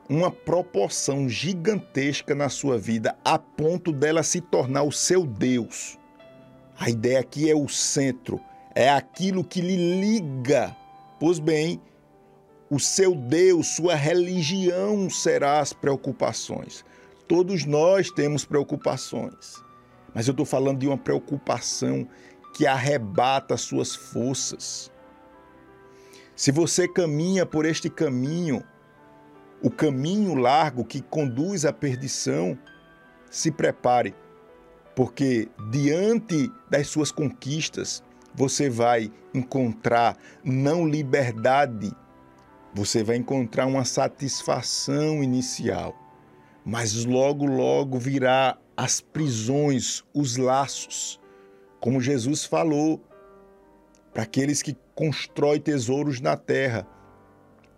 uma 0.10 0.32
proporção 0.32 1.30
gigantesca 1.30 2.34
na 2.34 2.50
sua 2.50 2.78
vida 2.78 3.16
a 3.24 3.38
ponto 3.38 3.92
dela 3.92 4.24
se 4.24 4.42
tornar 4.42 4.84
o 4.84 4.92
seu 4.92 5.26
Deus. 5.26 5.98
A 6.78 6.90
ideia 6.90 7.20
aqui 7.20 7.50
é 7.50 7.56
o 7.56 7.68
centro, 7.70 8.40
é 8.74 8.90
aquilo 8.90 9.44
que 9.44 9.62
lhe 9.62 10.00
liga. 10.02 10.76
Pois 11.20 11.40
bem, 11.40 11.80
o 12.70 12.80
seu 12.80 13.14
Deus, 13.16 13.68
sua 13.68 13.96
religião 13.96 15.10
será 15.10 15.60
as 15.60 15.74
preocupações. 15.74 16.84
Todos 17.30 17.64
nós 17.64 18.12
temos 18.12 18.44
preocupações, 18.44 19.64
mas 20.14 20.28
eu 20.28 20.32
estou 20.32 20.46
falando 20.46 20.80
de 20.80 20.88
uma 20.88 20.98
preocupação 20.98 22.06
que 22.54 22.66
arrebata 22.66 23.56
suas 23.56 23.96
forças. 23.96 24.92
Se 26.36 26.52
você 26.52 26.88
caminha 26.88 27.46
por 27.46 27.66
este 27.66 27.90
caminho, 27.90 28.64
o 29.62 29.70
caminho 29.70 30.34
largo 30.34 30.84
que 30.84 31.02
conduz 31.02 31.66
à 31.66 31.72
perdição, 31.72 32.58
se 33.30 33.52
prepare 33.52 34.16
porque 34.96 35.48
diante 35.70 36.52
das 36.70 36.88
suas 36.88 37.12
conquistas 37.12 38.04
você 38.34 38.70
vai 38.70 39.12
encontrar 39.34 40.18
não 40.44 40.88
liberdade, 40.88 41.92
você 42.74 43.04
vai 43.04 43.18
encontrar 43.18 43.66
uma 43.66 43.86
satisfação 43.86 45.24
inicial, 45.24 45.96
mas 46.70 47.04
logo, 47.04 47.48
logo 47.48 47.98
virá 47.98 48.56
as 48.78 49.02
prisões, 49.02 50.04
os 50.14 50.38
laços, 50.38 51.20
como 51.80 52.00
Jesus 52.00 52.46
falou 52.46 53.02
para 54.14 54.22
aqueles 54.22 54.62
que 54.62 54.78
constroem 54.94 55.60
tesouros 55.60 56.22
na 56.22 56.38
terra. 56.38 56.86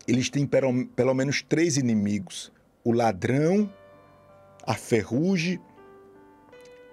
Eles 0.05 0.29
têm 0.29 0.45
pelo, 0.45 1.13
menos 1.13 1.41
três 1.41 1.77
inimigos: 1.77 2.51
o 2.83 2.91
ladrão, 2.91 3.71
a 4.67 4.73
ferrugem 4.73 5.57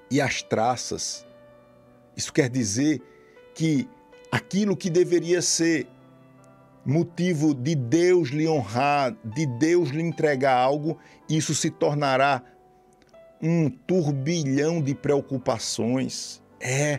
e 0.08 0.20
as 0.20 0.40
traças. 0.40 1.26
Isso 2.16 2.32
quer 2.32 2.48
dizer 2.48 3.02
que 3.56 3.88
aquilo 4.30 4.76
que 4.76 4.88
deveria 4.88 5.42
ser 5.42 5.88
motivo 6.88 7.54
de 7.54 7.74
Deus 7.74 8.30
lhe 8.30 8.48
honrar, 8.48 9.14
de 9.22 9.44
Deus 9.44 9.90
lhe 9.90 10.00
entregar 10.00 10.56
algo, 10.56 10.96
isso 11.28 11.54
se 11.54 11.70
tornará 11.70 12.42
um 13.42 13.68
turbilhão 13.68 14.80
de 14.80 14.94
preocupações. 14.94 16.42
É 16.58 16.98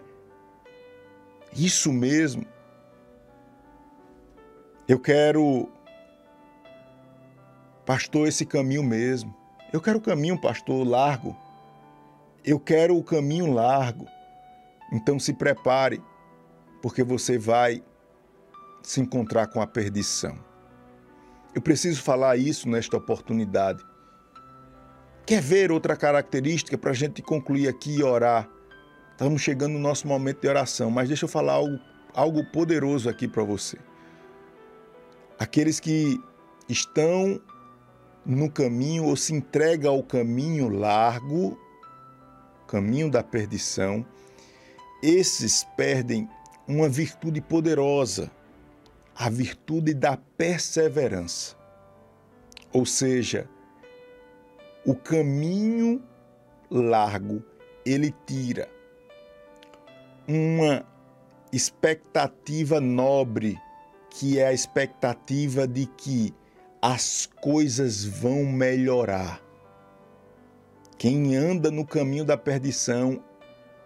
isso 1.56 1.92
mesmo. 1.92 2.46
Eu 4.88 5.00
quero, 5.00 5.68
pastor, 7.84 8.28
esse 8.28 8.46
caminho 8.46 8.84
mesmo. 8.84 9.36
Eu 9.74 9.82
quero 9.82 9.98
o 9.98 10.02
caminho, 10.02 10.40
pastor, 10.40 10.88
largo. 10.88 11.36
Eu 12.46 12.60
quero 12.60 12.96
o 12.96 13.04
caminho 13.04 13.52
largo. 13.52 14.06
Então 14.94 15.18
se 15.18 15.34
prepare, 15.34 16.00
porque 16.80 17.04
você 17.04 17.40
vai 17.40 17.84
se 18.82 19.02
encontrar 19.02 19.48
com 19.48 19.62
a 19.62 19.68
perdição. 19.68 20.38
Eu 21.54 21.62
preciso 21.62 22.02
falar 22.02 22.38
isso 22.38 22.70
nesta 22.70 22.98
oportunidade. 22.98 23.84
Quer 25.26 25.42
ver 25.42 25.72
outra 25.72 25.96
característica 25.96 26.78
para 26.78 26.92
a 26.92 26.94
gente 26.94 27.22
concluir 27.22 27.68
aqui 27.68 27.98
e 27.98 28.04
orar? 28.04 28.50
Estamos 29.12 29.42
chegando 29.42 29.74
no 29.74 29.80
nosso 29.80 30.08
momento 30.08 30.42
de 30.42 30.48
oração, 30.48 30.90
mas 30.90 31.08
deixa 31.08 31.26
eu 31.26 31.30
falar 31.30 31.54
algo, 31.54 31.80
algo 32.14 32.46
poderoso 32.46 33.10
aqui 33.10 33.28
para 33.28 33.44
você. 33.44 33.78
Aqueles 35.38 35.80
que 35.80 36.20
estão 36.68 37.42
no 38.26 38.50
caminho 38.50 39.06
ou 39.06 39.16
se 39.16 39.34
entregam 39.34 39.94
ao 39.94 40.04
caminho 40.04 40.70
largo, 40.70 41.60
caminho 42.68 43.10
da 43.10 43.24
perdição, 43.24 44.06
esses 45.02 45.66
perdem 45.76 46.30
uma 46.68 46.88
virtude 46.88 47.42
poderosa, 47.42 48.32
a 49.20 49.30
virtude 49.30 49.94
da 49.94 50.16
perseverança. 50.16 51.58
Ou 52.72 52.86
seja, 52.86 53.50
o 54.86 54.96
caminho 54.96 56.02
largo 56.72 57.44
ele 57.86 58.16
tira 58.26 58.70
uma 60.26 60.86
expectativa 61.52 62.80
nobre, 62.80 63.60
que 64.10 64.40
é 64.40 64.48
a 64.48 64.54
expectativa 64.54 65.68
de 65.68 65.86
que 65.86 66.34
as 66.82 67.26
coisas 67.42 68.06
vão 68.06 68.46
melhorar. 68.46 69.42
Quem 70.98 71.36
anda 71.36 71.70
no 71.70 71.86
caminho 71.86 72.24
da 72.24 72.38
perdição 72.38 73.22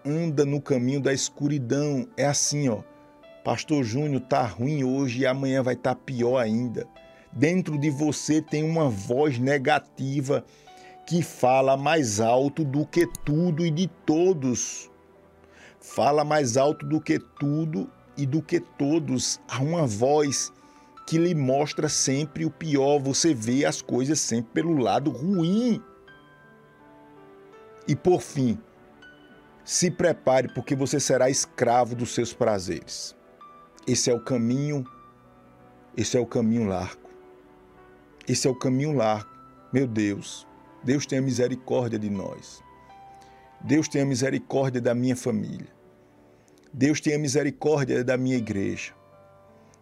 anda 0.05 0.45
no 0.45 0.61
caminho 0.61 1.01
da 1.01 1.11
escuridão. 1.11 2.07
É 2.15 2.25
assim, 2.25 2.69
ó. 2.69 2.83
Pastor 3.43 3.83
Júnior 3.83 4.21
tá 4.21 4.45
ruim 4.45 4.85
hoje 4.85 5.21
e 5.21 5.25
amanhã 5.25 5.61
vai 5.61 5.73
estar 5.73 5.95
tá 5.95 6.01
pior 6.01 6.37
ainda. 6.37 6.87
Dentro 7.31 7.77
de 7.77 7.89
você 7.89 8.41
tem 8.41 8.63
uma 8.63 8.89
voz 8.89 9.37
negativa 9.37 10.45
que 11.05 11.21
fala 11.21 11.75
mais 11.75 12.21
alto 12.21 12.63
do 12.63 12.85
que 12.85 13.05
tudo 13.25 13.65
e 13.65 13.69
de 13.69 13.87
todos. 14.05 14.89
Fala 15.79 16.23
mais 16.23 16.55
alto 16.55 16.85
do 16.85 17.01
que 17.01 17.19
tudo 17.19 17.91
e 18.15 18.25
do 18.25 18.41
que 18.41 18.61
todos. 18.61 19.41
Há 19.49 19.61
uma 19.61 19.85
voz 19.85 20.53
que 21.05 21.17
lhe 21.17 21.35
mostra 21.35 21.89
sempre 21.89 22.45
o 22.45 22.51
pior. 22.51 22.99
Você 22.99 23.33
vê 23.33 23.65
as 23.65 23.81
coisas 23.81 24.21
sempre 24.21 24.53
pelo 24.53 24.77
lado 24.77 25.11
ruim. 25.11 25.83
E 27.85 27.93
por 27.93 28.21
fim, 28.21 28.57
se 29.65 29.91
prepare 29.91 30.47
porque 30.53 30.73
você 30.73 30.97
será 30.97 31.29
escravo 31.29 31.93
dos 31.93 32.13
seus 32.13 32.31
prazeres. 32.31 33.13
Esse 33.85 34.09
é 34.09 34.13
o 34.13 34.19
caminho, 34.19 34.85
esse 35.95 36.17
é 36.17 36.19
o 36.19 36.25
caminho 36.25 36.67
largo. 36.67 37.09
Esse 38.27 38.47
é 38.47 38.49
o 38.49 38.55
caminho 38.55 38.93
largo. 38.93 39.29
Meu 39.71 39.85
Deus, 39.85 40.47
Deus 40.83 41.05
tenha 41.05 41.21
misericórdia 41.21 41.99
de 41.99 42.09
nós. 42.09 42.63
Deus 43.61 43.87
tenha 43.87 44.05
misericórdia 44.05 44.81
da 44.81 44.93
minha 44.93 45.15
família. 45.15 45.67
Deus 46.71 46.99
tenha 47.01 47.19
misericórdia 47.19 48.03
da 48.03 48.17
minha 48.17 48.37
igreja. 48.37 48.93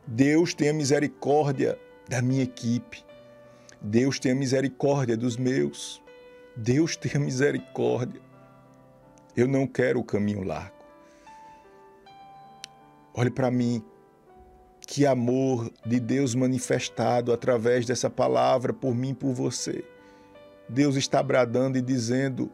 Deus 0.06 0.54
tenha 0.54 0.74
misericórdia 0.74 1.80
da 2.10 2.22
minha 2.22 2.44
equipe. 2.44 3.04
Deus 3.82 4.20
tenha 4.20 4.36
misericórdia 4.36 5.16
dos 5.16 5.38
meus. 5.38 6.02
Deus 6.56 6.96
tenha 6.96 7.20
misericórdia 7.20 8.22
eu 9.36 9.48
não 9.48 9.66
quero 9.66 10.00
o 10.00 10.04
caminho 10.04 10.44
largo. 10.44 10.76
Olhe 13.14 13.30
para 13.30 13.50
mim. 13.50 13.84
Que 14.92 15.06
amor 15.06 15.72
de 15.86 16.02
Deus 16.02 16.36
manifestado 16.36 17.32
através 17.32 17.86
dessa 17.86 18.10
palavra 18.10 18.74
por 18.74 18.94
mim 18.94 19.14
por 19.14 19.32
você. 19.32 19.86
Deus 20.68 20.98
está 20.98 21.24
bradando 21.24 21.78
e 21.78 21.82
dizendo: 21.82 22.52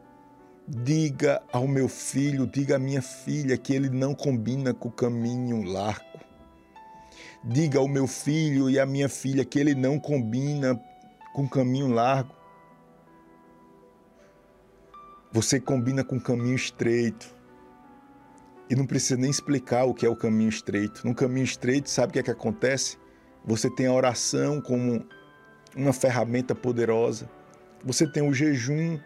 diga 0.68 1.42
ao 1.52 1.68
meu 1.68 1.90
filho, 1.90 2.46
diga 2.46 2.76
à 2.76 2.80
minha 2.80 3.02
filha 3.02 3.58
que 3.58 3.74
ele 3.74 3.90
não 3.90 4.14
combina 4.14 4.72
com 4.72 4.88
o 4.88 4.92
caminho 4.92 5.64
largo. 5.64 6.20
Diga 7.44 7.80
ao 7.80 7.88
meu 7.88 8.06
filho 8.06 8.70
e 8.70 8.80
à 8.80 8.86
minha 8.86 9.10
filha 9.10 9.44
que 9.44 9.60
ele 9.60 9.74
não 9.74 10.00
combina 10.00 10.80
com 11.34 11.46
o 11.46 11.50
caminho 11.50 11.88
largo. 11.88 12.36
Você 15.32 15.60
combina 15.60 16.04
com 16.04 16.20
caminho 16.20 16.56
estreito. 16.56 17.36
E 18.70 18.76
não 18.76 18.86
precisa 18.86 19.20
nem 19.20 19.30
explicar 19.30 19.86
o 19.86 19.94
que 19.94 20.06
é 20.06 20.10
o 20.10 20.16
caminho 20.16 20.50
estreito. 20.50 21.08
No 21.08 21.16
caminho 21.16 21.46
estreito, 21.46 21.90
sabe 21.90 22.10
o 22.10 22.14
que 22.14 22.20
é 22.20 22.24
que 22.24 22.32
acontece? 22.32 22.98
Você 23.46 23.70
tem 23.70 23.88
a 23.88 23.94
oração 23.94 24.60
como 24.60 25.06
uma 25.76 25.94
ferramenta 25.94 26.54
poderosa. 26.54 27.30
Você 27.86 28.06
tem 28.06 28.28
o 28.28 28.34
jejum. 28.34 29.00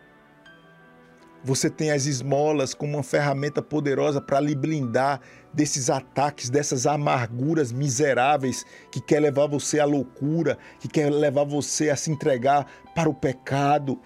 Você 1.44 1.70
tem 1.70 1.92
as 1.92 2.06
esmolas 2.06 2.74
como 2.74 2.98
uma 2.98 3.04
ferramenta 3.04 3.62
poderosa 3.62 4.22
para 4.22 4.40
lhe 4.40 4.56
blindar 4.56 5.20
desses 5.54 5.90
ataques, 5.90 6.50
dessas 6.50 6.86
amarguras 6.86 7.72
miseráveis 7.72 8.64
que 8.92 9.02
quer 9.02 9.20
levar 9.20 9.48
você 9.48 9.80
à 9.80 9.86
loucura, 9.86 10.58
que 10.80 10.88
quer 10.88 11.12
levar 11.12 11.44
você 11.44 11.90
a 11.90 11.96
se 11.96 12.12
entregar 12.12 12.68
para 12.96 13.10
o 13.10 13.14
pecado. 13.14 14.00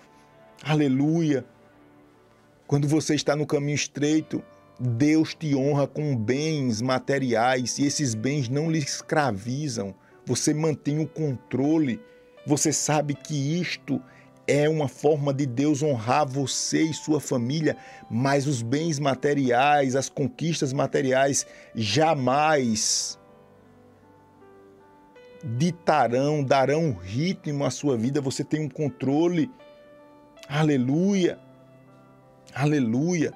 Aleluia. 0.64 1.46
Quando 2.68 2.88
você 2.88 3.16
está 3.16 3.36
no 3.36 3.46
caminho 3.46 3.76
estreito, 3.76 4.42
Deus 4.80 5.34
te 5.34 5.56
honra 5.56 5.88
com 5.88 6.16
bens 6.16 6.82
materiais 6.82 7.78
e 7.80 7.86
esses 7.86 8.14
bens 8.14 8.50
não 8.50 8.70
lhe 8.70 8.80
escravizam. 8.80 9.96
Você 10.26 10.54
mantém 10.54 11.00
o 11.00 11.08
controle. 11.08 12.00
Você 12.46 12.74
sabe 12.74 13.14
que 13.14 13.60
isto 13.60 14.02
é 14.48 14.68
uma 14.68 14.88
forma 14.88 15.34
de 15.34 15.46
Deus 15.46 15.82
honrar 15.82 16.28
você 16.28 16.84
e 16.84 16.94
sua 16.94 17.20
família, 17.20 17.78
mas 18.10 18.46
os 18.46 18.62
bens 18.62 19.00
materiais, 19.00 19.96
as 19.96 20.10
conquistas 20.10 20.72
materiais 20.72 21.48
jamais 21.74 23.18
ditarão, 25.44 26.44
darão 26.44 26.92
ritmo 26.94 27.66
à 27.66 27.72
sua 27.72 27.98
vida. 27.98 28.20
Você 28.22 28.44
tem 28.44 28.62
um 28.62 28.70
controle. 28.70 29.50
Aleluia. 30.48 31.40
Aleluia! 32.54 33.34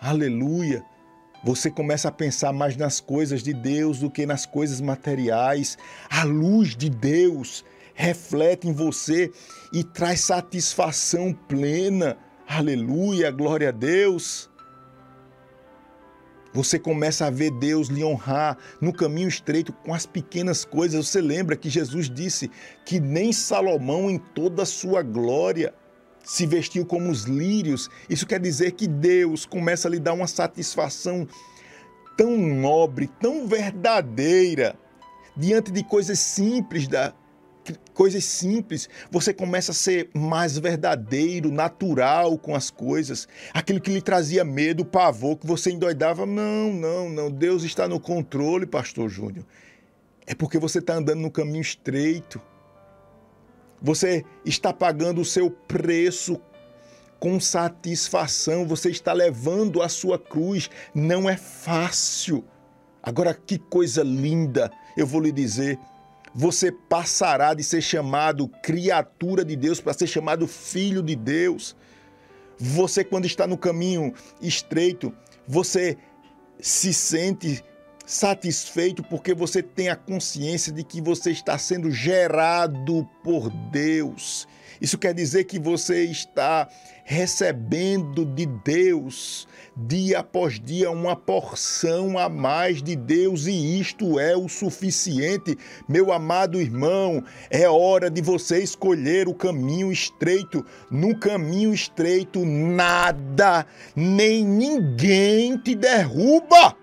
Aleluia! 0.00 0.84
Você 1.44 1.70
começa 1.70 2.08
a 2.08 2.12
pensar 2.12 2.52
mais 2.52 2.76
nas 2.76 3.00
coisas 3.00 3.42
de 3.42 3.52
Deus 3.52 3.98
do 3.98 4.10
que 4.10 4.26
nas 4.26 4.46
coisas 4.46 4.80
materiais. 4.80 5.76
A 6.08 6.22
luz 6.22 6.76
de 6.76 6.88
Deus 6.88 7.64
reflete 7.94 8.68
em 8.68 8.72
você 8.72 9.30
e 9.72 9.82
traz 9.82 10.20
satisfação 10.20 11.32
plena. 11.32 12.16
Aleluia, 12.46 13.30
glória 13.30 13.70
a 13.70 13.72
Deus. 13.72 14.48
Você 16.52 16.78
começa 16.78 17.26
a 17.26 17.30
ver 17.30 17.50
Deus 17.50 17.88
lhe 17.88 18.04
honrar 18.04 18.56
no 18.80 18.92
caminho 18.92 19.28
estreito 19.28 19.72
com 19.72 19.92
as 19.92 20.06
pequenas 20.06 20.64
coisas. 20.64 21.08
Você 21.08 21.20
lembra 21.20 21.56
que 21.56 21.68
Jesus 21.68 22.08
disse 22.08 22.50
que 22.84 23.00
nem 23.00 23.32
Salomão, 23.32 24.08
em 24.08 24.18
toda 24.18 24.62
a 24.62 24.66
sua 24.66 25.02
glória, 25.02 25.74
se 26.28 26.46
vestiu 26.46 26.84
como 26.84 27.10
os 27.10 27.22
lírios. 27.22 27.88
Isso 28.08 28.26
quer 28.26 28.38
dizer 28.38 28.72
que 28.72 28.86
Deus 28.86 29.46
começa 29.46 29.88
a 29.88 29.90
lhe 29.90 29.98
dar 29.98 30.12
uma 30.12 30.26
satisfação 30.26 31.26
tão 32.18 32.36
nobre, 32.36 33.08
tão 33.18 33.46
verdadeira, 33.46 34.78
diante 35.34 35.72
de 35.72 35.82
coisas 35.82 36.18
simples 36.18 36.86
da 36.86 37.14
coisas 37.92 38.24
simples, 38.24 38.88
você 39.10 39.34
começa 39.34 39.72
a 39.72 39.74
ser 39.74 40.08
mais 40.14 40.56
verdadeiro, 40.56 41.52
natural 41.52 42.38
com 42.38 42.54
as 42.54 42.70
coisas. 42.70 43.28
Aquilo 43.52 43.78
que 43.78 43.90
lhe 43.90 44.00
trazia 44.00 44.42
medo, 44.42 44.86
pavor, 44.86 45.36
que 45.36 45.46
você 45.46 45.70
endoidava, 45.70 46.24
não, 46.24 46.72
não, 46.72 47.10
não, 47.10 47.30
Deus 47.30 47.64
está 47.64 47.86
no 47.86 48.00
controle, 48.00 48.64
pastor 48.64 49.10
Júnior. 49.10 49.44
É 50.26 50.34
porque 50.34 50.58
você 50.58 50.78
está 50.78 50.94
andando 50.94 51.20
no 51.20 51.30
caminho 51.30 51.60
estreito. 51.60 52.40
Você 53.80 54.24
está 54.44 54.72
pagando 54.72 55.20
o 55.20 55.24
seu 55.24 55.50
preço 55.50 56.40
com 57.20 57.40
satisfação, 57.40 58.66
você 58.66 58.90
está 58.90 59.12
levando 59.12 59.82
a 59.82 59.88
sua 59.88 60.18
cruz. 60.18 60.70
Não 60.94 61.28
é 61.28 61.36
fácil. 61.36 62.44
Agora, 63.02 63.34
que 63.34 63.58
coisa 63.58 64.02
linda, 64.02 64.70
eu 64.96 65.06
vou 65.06 65.20
lhe 65.20 65.32
dizer. 65.32 65.78
Você 66.34 66.70
passará 66.70 67.54
de 67.54 67.64
ser 67.64 67.80
chamado 67.80 68.48
criatura 68.62 69.44
de 69.44 69.56
Deus 69.56 69.80
para 69.80 69.94
ser 69.94 70.06
chamado 70.06 70.46
filho 70.46 71.02
de 71.02 71.16
Deus. 71.16 71.74
Você, 72.58 73.02
quando 73.02 73.24
está 73.24 73.46
no 73.46 73.56
caminho 73.56 74.12
estreito, 74.40 75.12
você 75.46 75.96
se 76.60 76.92
sente 76.92 77.64
satisfeito 78.08 79.02
porque 79.02 79.34
você 79.34 79.62
tem 79.62 79.90
a 79.90 79.96
consciência 79.96 80.72
de 80.72 80.82
que 80.82 80.98
você 80.98 81.30
está 81.30 81.58
sendo 81.58 81.90
gerado 81.90 83.06
por 83.22 83.50
Deus 83.70 84.48
Isso 84.80 84.96
quer 84.96 85.12
dizer 85.12 85.44
que 85.44 85.58
você 85.58 86.04
está 86.04 86.68
recebendo 87.04 88.24
de 88.24 88.46
Deus, 88.46 89.48
dia 89.74 90.20
após 90.20 90.60
dia, 90.60 90.90
uma 90.90 91.16
porção 91.16 92.18
a 92.18 92.28
mais 92.28 92.82
de 92.82 92.94
Deus, 92.94 93.46
e 93.46 93.80
isto 93.80 94.20
é 94.20 94.36
o 94.36 94.48
suficiente. 94.48 95.56
Meu 95.88 96.12
amado 96.12 96.60
irmão, 96.60 97.24
é 97.50 97.68
hora 97.68 98.10
de 98.10 98.20
você 98.20 98.62
escolher 98.62 99.26
o 99.26 99.34
caminho 99.34 99.90
estreito. 99.90 100.64
No 100.90 101.18
caminho 101.18 101.72
estreito, 101.72 102.44
nada, 102.44 103.66
nem 103.96 104.44
ninguém 104.44 105.56
te 105.56 105.74
derruba. 105.74 106.76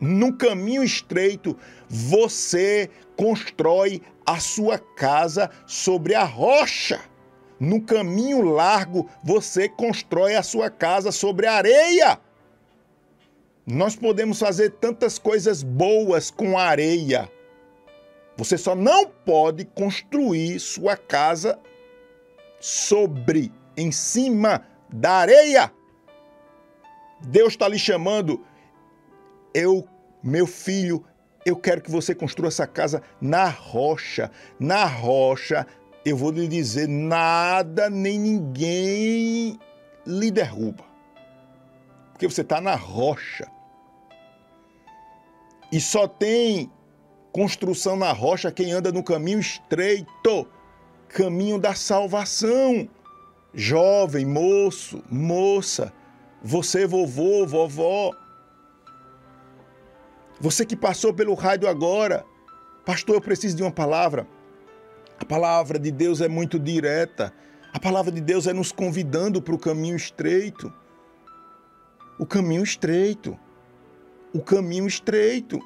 No 0.00 0.36
caminho 0.36 0.84
estreito, 0.84 1.56
você 1.88 2.88
constrói 3.16 4.00
a 4.24 4.38
sua 4.38 4.78
casa 4.78 5.50
sobre 5.66 6.14
a 6.14 6.24
rocha. 6.24 7.00
No 7.58 7.82
caminho 7.82 8.42
largo, 8.42 9.10
você 9.24 9.68
constrói 9.68 10.36
a 10.36 10.42
sua 10.42 10.70
casa 10.70 11.10
sobre 11.10 11.46
a 11.46 11.54
areia. 11.54 12.20
Nós 13.66 13.96
podemos 13.96 14.38
fazer 14.38 14.70
tantas 14.72 15.18
coisas 15.18 15.62
boas 15.62 16.30
com 16.30 16.56
areia. 16.56 17.30
Você 18.36 18.56
só 18.56 18.76
não 18.76 19.06
pode 19.06 19.64
construir 19.64 20.60
sua 20.60 20.96
casa 20.96 21.58
sobre, 22.60 23.52
em 23.76 23.90
cima 23.90 24.64
da 24.88 25.10
areia. 25.14 25.72
Deus 27.20 27.54
está 27.54 27.66
lhe 27.66 27.78
chamando. 27.78 28.46
Eu, 29.54 29.86
meu 30.22 30.46
filho, 30.46 31.04
eu 31.44 31.56
quero 31.56 31.80
que 31.80 31.90
você 31.90 32.14
construa 32.14 32.48
essa 32.48 32.66
casa 32.66 33.02
na 33.20 33.48
rocha. 33.48 34.30
Na 34.58 34.84
rocha, 34.84 35.66
eu 36.04 36.16
vou 36.16 36.30
lhe 36.30 36.48
dizer: 36.48 36.88
nada 36.88 37.88
nem 37.88 38.18
ninguém 38.18 39.58
lhe 40.06 40.30
derruba. 40.30 40.84
Porque 42.12 42.28
você 42.28 42.42
está 42.42 42.60
na 42.60 42.74
rocha. 42.74 43.50
E 45.70 45.80
só 45.80 46.08
tem 46.08 46.70
construção 47.30 47.96
na 47.96 48.10
rocha 48.12 48.50
quem 48.50 48.72
anda 48.72 48.90
no 48.90 49.02
caminho 49.02 49.38
estreito 49.38 50.48
caminho 51.08 51.58
da 51.58 51.74
salvação. 51.74 52.88
Jovem, 53.54 54.26
moço, 54.26 55.02
moça, 55.10 55.92
você, 56.42 56.86
vovô, 56.86 57.46
vovó, 57.46 58.12
você 60.40 60.64
que 60.64 60.76
passou 60.76 61.12
pelo 61.12 61.34
rádio 61.34 61.68
agora, 61.68 62.24
pastor, 62.86 63.16
eu 63.16 63.20
preciso 63.20 63.56
de 63.56 63.62
uma 63.62 63.72
palavra. 63.72 64.26
A 65.18 65.24
palavra 65.24 65.78
de 65.78 65.90
Deus 65.90 66.20
é 66.20 66.28
muito 66.28 66.58
direta. 66.58 67.32
A 67.72 67.80
palavra 67.80 68.12
de 68.12 68.20
Deus 68.20 68.46
é 68.46 68.52
nos 68.52 68.70
convidando 68.70 69.42
para 69.42 69.54
o 69.54 69.58
caminho 69.58 69.96
estreito. 69.96 70.72
O 72.18 72.24
caminho 72.24 72.62
estreito. 72.62 73.38
O 74.32 74.40
caminho 74.40 74.86
estreito. 74.86 75.60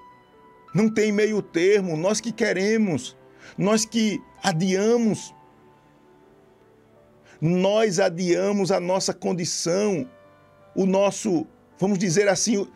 Não 0.74 0.88
tem 0.88 1.12
meio 1.12 1.42
termo. 1.42 1.96
Nós 1.96 2.18
que 2.18 2.32
queremos, 2.32 3.16
nós 3.58 3.84
que 3.84 4.22
adiamos, 4.42 5.34
nós 7.40 8.00
adiamos 8.00 8.72
a 8.72 8.80
nossa 8.80 9.12
condição, 9.12 10.08
o 10.74 10.86
nosso, 10.86 11.46
vamos 11.78 11.98
dizer 11.98 12.28
assim, 12.28 12.66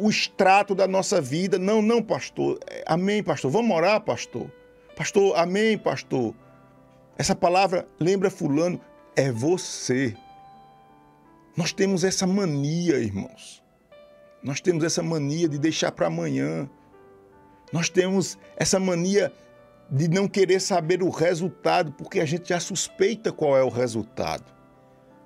o 0.00 0.08
extrato 0.08 0.74
da 0.74 0.88
nossa 0.88 1.20
vida. 1.20 1.58
Não, 1.58 1.82
não, 1.82 2.02
pastor. 2.02 2.58
É, 2.66 2.82
amém, 2.86 3.22
pastor. 3.22 3.50
Vamos 3.50 3.76
orar, 3.76 4.00
pastor. 4.00 4.50
Pastor, 4.96 5.36
amém, 5.36 5.76
pastor. 5.76 6.34
Essa 7.16 7.34
palavra 7.34 7.86
lembra 7.98 8.30
fulano, 8.30 8.80
é 9.14 9.30
você. 9.30 10.16
Nós 11.56 11.72
temos 11.72 12.02
essa 12.04 12.26
mania, 12.26 12.98
irmãos. 12.98 13.62
Nós 14.42 14.60
temos 14.60 14.82
essa 14.82 15.02
mania 15.02 15.48
de 15.48 15.58
deixar 15.58 15.92
para 15.92 16.06
amanhã. 16.06 16.68
Nós 17.72 17.90
temos 17.90 18.38
essa 18.56 18.80
mania 18.80 19.32
de 19.90 20.08
não 20.08 20.26
querer 20.26 20.60
saber 20.60 21.02
o 21.02 21.10
resultado, 21.10 21.92
porque 21.92 22.20
a 22.20 22.24
gente 22.24 22.48
já 22.48 22.60
suspeita 22.60 23.32
qual 23.32 23.56
é 23.56 23.62
o 23.62 23.68
resultado. 23.68 24.44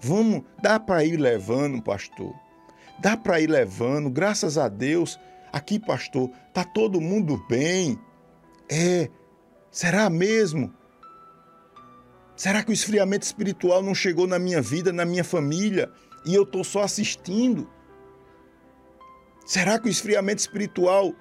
Vamos, 0.00 0.42
dá 0.60 0.80
para 0.80 1.04
ir 1.04 1.16
levando, 1.16 1.80
pastor. 1.80 2.34
Dá 2.98 3.16
para 3.16 3.40
ir 3.40 3.48
levando, 3.48 4.10
graças 4.10 4.56
a 4.56 4.68
Deus. 4.68 5.18
Aqui, 5.52 5.78
pastor, 5.78 6.30
tá 6.52 6.64
todo 6.64 7.00
mundo 7.00 7.44
bem. 7.48 7.98
É. 8.68 9.10
Será 9.70 10.08
mesmo? 10.08 10.72
Será 12.36 12.62
que 12.62 12.70
o 12.70 12.72
esfriamento 12.72 13.24
espiritual 13.24 13.82
não 13.82 13.94
chegou 13.94 14.26
na 14.26 14.38
minha 14.38 14.60
vida, 14.60 14.92
na 14.92 15.04
minha 15.04 15.22
família, 15.22 15.90
e 16.26 16.34
eu 16.34 16.42
estou 16.42 16.64
só 16.64 16.82
assistindo? 16.82 17.68
Será 19.46 19.78
que 19.78 19.86
o 19.86 19.90
esfriamento 19.90 20.40
espiritual 20.40 21.12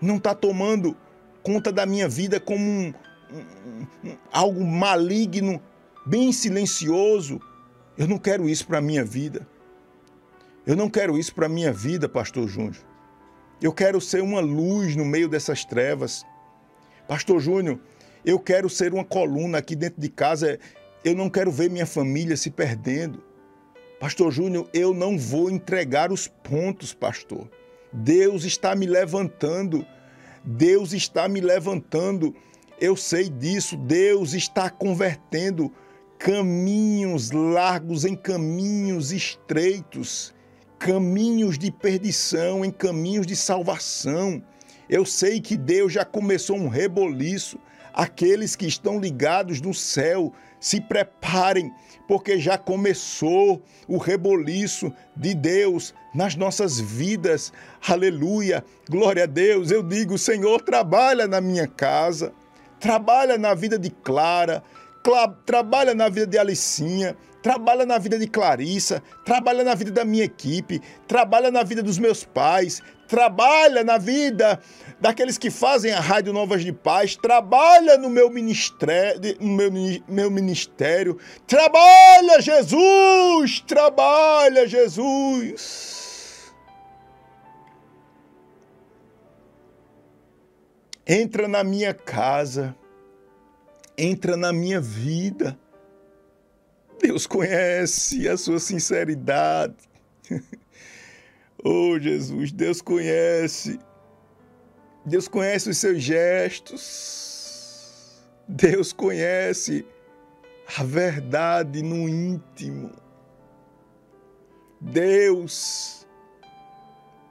não 0.00 0.16
está 0.16 0.34
tomando 0.34 0.96
conta 1.42 1.70
da 1.70 1.86
minha 1.86 2.08
vida 2.08 2.40
como 2.40 2.64
um, 2.64 2.92
um, 3.32 3.86
um, 4.04 4.16
algo 4.32 4.64
maligno, 4.64 5.62
bem 6.06 6.32
silencioso? 6.32 7.40
Eu 7.96 8.08
não 8.08 8.18
quero 8.18 8.48
isso 8.48 8.66
para 8.66 8.78
a 8.78 8.82
minha 8.82 9.04
vida. 9.04 9.46
Eu 10.70 10.76
não 10.76 10.88
quero 10.88 11.18
isso 11.18 11.34
para 11.34 11.46
a 11.46 11.48
minha 11.48 11.72
vida, 11.72 12.08
Pastor 12.08 12.46
Júnior. 12.46 12.76
Eu 13.60 13.72
quero 13.72 14.00
ser 14.00 14.22
uma 14.22 14.38
luz 14.38 14.94
no 14.94 15.04
meio 15.04 15.28
dessas 15.28 15.64
trevas. 15.64 16.24
Pastor 17.08 17.40
Júnior, 17.40 17.80
eu 18.24 18.38
quero 18.38 18.70
ser 18.70 18.94
uma 18.94 19.04
coluna 19.04 19.58
aqui 19.58 19.74
dentro 19.74 20.00
de 20.00 20.08
casa. 20.08 20.60
Eu 21.04 21.16
não 21.16 21.28
quero 21.28 21.50
ver 21.50 21.68
minha 21.68 21.86
família 21.86 22.36
se 22.36 22.52
perdendo. 22.52 23.20
Pastor 23.98 24.30
Júnior, 24.30 24.70
eu 24.72 24.94
não 24.94 25.18
vou 25.18 25.50
entregar 25.50 26.12
os 26.12 26.28
pontos, 26.28 26.94
pastor. 26.94 27.50
Deus 27.92 28.44
está 28.44 28.76
me 28.76 28.86
levantando. 28.86 29.84
Deus 30.44 30.92
está 30.92 31.26
me 31.26 31.40
levantando. 31.40 32.32
Eu 32.80 32.94
sei 32.94 33.28
disso. 33.28 33.76
Deus 33.76 34.34
está 34.34 34.70
convertendo 34.70 35.72
caminhos 36.16 37.32
largos 37.32 38.04
em 38.04 38.14
caminhos 38.14 39.10
estreitos 39.10 40.32
caminhos 40.80 41.58
de 41.58 41.70
perdição 41.70 42.64
em 42.64 42.70
caminhos 42.70 43.26
de 43.26 43.36
salvação. 43.36 44.42
Eu 44.88 45.04
sei 45.04 45.38
que 45.38 45.54
Deus 45.54 45.92
já 45.92 46.06
começou 46.06 46.56
um 46.56 46.68
reboliço. 46.68 47.60
Aqueles 47.92 48.56
que 48.56 48.66
estão 48.66 48.98
ligados 48.98 49.60
no 49.60 49.74
céu, 49.74 50.32
se 50.58 50.80
preparem, 50.80 51.70
porque 52.08 52.38
já 52.38 52.56
começou 52.56 53.62
o 53.86 53.98
reboliço 53.98 54.90
de 55.14 55.34
Deus 55.34 55.92
nas 56.14 56.34
nossas 56.34 56.80
vidas. 56.80 57.52
Aleluia! 57.86 58.64
Glória 58.88 59.24
a 59.24 59.26
Deus. 59.26 59.70
Eu 59.70 59.82
digo, 59.82 60.16
Senhor, 60.16 60.62
trabalha 60.62 61.26
na 61.26 61.42
minha 61.42 61.66
casa, 61.66 62.32
trabalha 62.78 63.36
na 63.36 63.52
vida 63.52 63.78
de 63.78 63.90
Clara, 63.90 64.62
trabalha 65.44 65.94
na 65.94 66.08
vida 66.08 66.26
de 66.26 66.38
Alicinha, 66.38 67.16
trabalha 67.42 67.86
na 67.86 67.98
vida 67.98 68.18
de 68.18 68.26
Clarissa, 68.26 69.02
trabalha 69.24 69.64
na 69.64 69.74
vida 69.74 69.90
da 69.90 70.04
minha 70.04 70.24
equipe, 70.24 70.80
trabalha 71.06 71.50
na 71.50 71.62
vida 71.62 71.82
dos 71.82 71.98
meus 71.98 72.24
pais, 72.24 72.82
trabalha 73.08 73.82
na 73.82 73.98
vida 73.98 74.60
daqueles 75.00 75.36
que 75.38 75.50
fazem 75.50 75.92
a 75.92 76.00
Rádio 76.00 76.32
Novas 76.32 76.62
de 76.62 76.72
Paz, 76.72 77.16
trabalha 77.16 77.96
no 77.98 78.08
meu 78.08 78.30
ministério, 78.30 79.36
no 79.40 79.48
meu, 79.48 79.70
meu 80.06 80.30
ministério, 80.30 81.18
trabalha 81.46 82.40
Jesus, 82.40 83.60
trabalha 83.66 84.66
Jesus. 84.66 85.80
Entra 91.06 91.48
na 91.48 91.64
minha 91.64 91.92
casa, 91.92 92.76
entra 93.98 94.36
na 94.36 94.52
minha 94.52 94.80
vida 94.80 95.58
Deus 97.00 97.26
conhece 97.26 98.28
a 98.28 98.36
sua 98.36 98.58
sinceridade. 98.58 99.74
oh, 101.64 101.98
Jesus, 101.98 102.52
Deus 102.52 102.82
conhece. 102.82 103.80
Deus 105.04 105.26
conhece 105.26 105.70
os 105.70 105.78
seus 105.78 106.02
gestos. 106.02 107.40
Deus 108.46 108.92
conhece 108.92 109.86
a 110.76 110.84
verdade 110.84 111.82
no 111.82 112.08
íntimo. 112.08 112.92
Deus, 114.80 116.06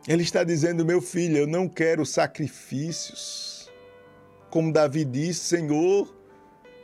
Ele 0.07 0.23
está 0.23 0.43
dizendo, 0.43 0.85
meu 0.85 1.01
filho, 1.01 1.37
eu 1.37 1.47
não 1.47 1.67
quero 1.67 2.05
sacrifícios. 2.05 3.71
Como 4.49 4.73
Davi 4.73 5.05
disse, 5.05 5.41
Senhor, 5.41 6.15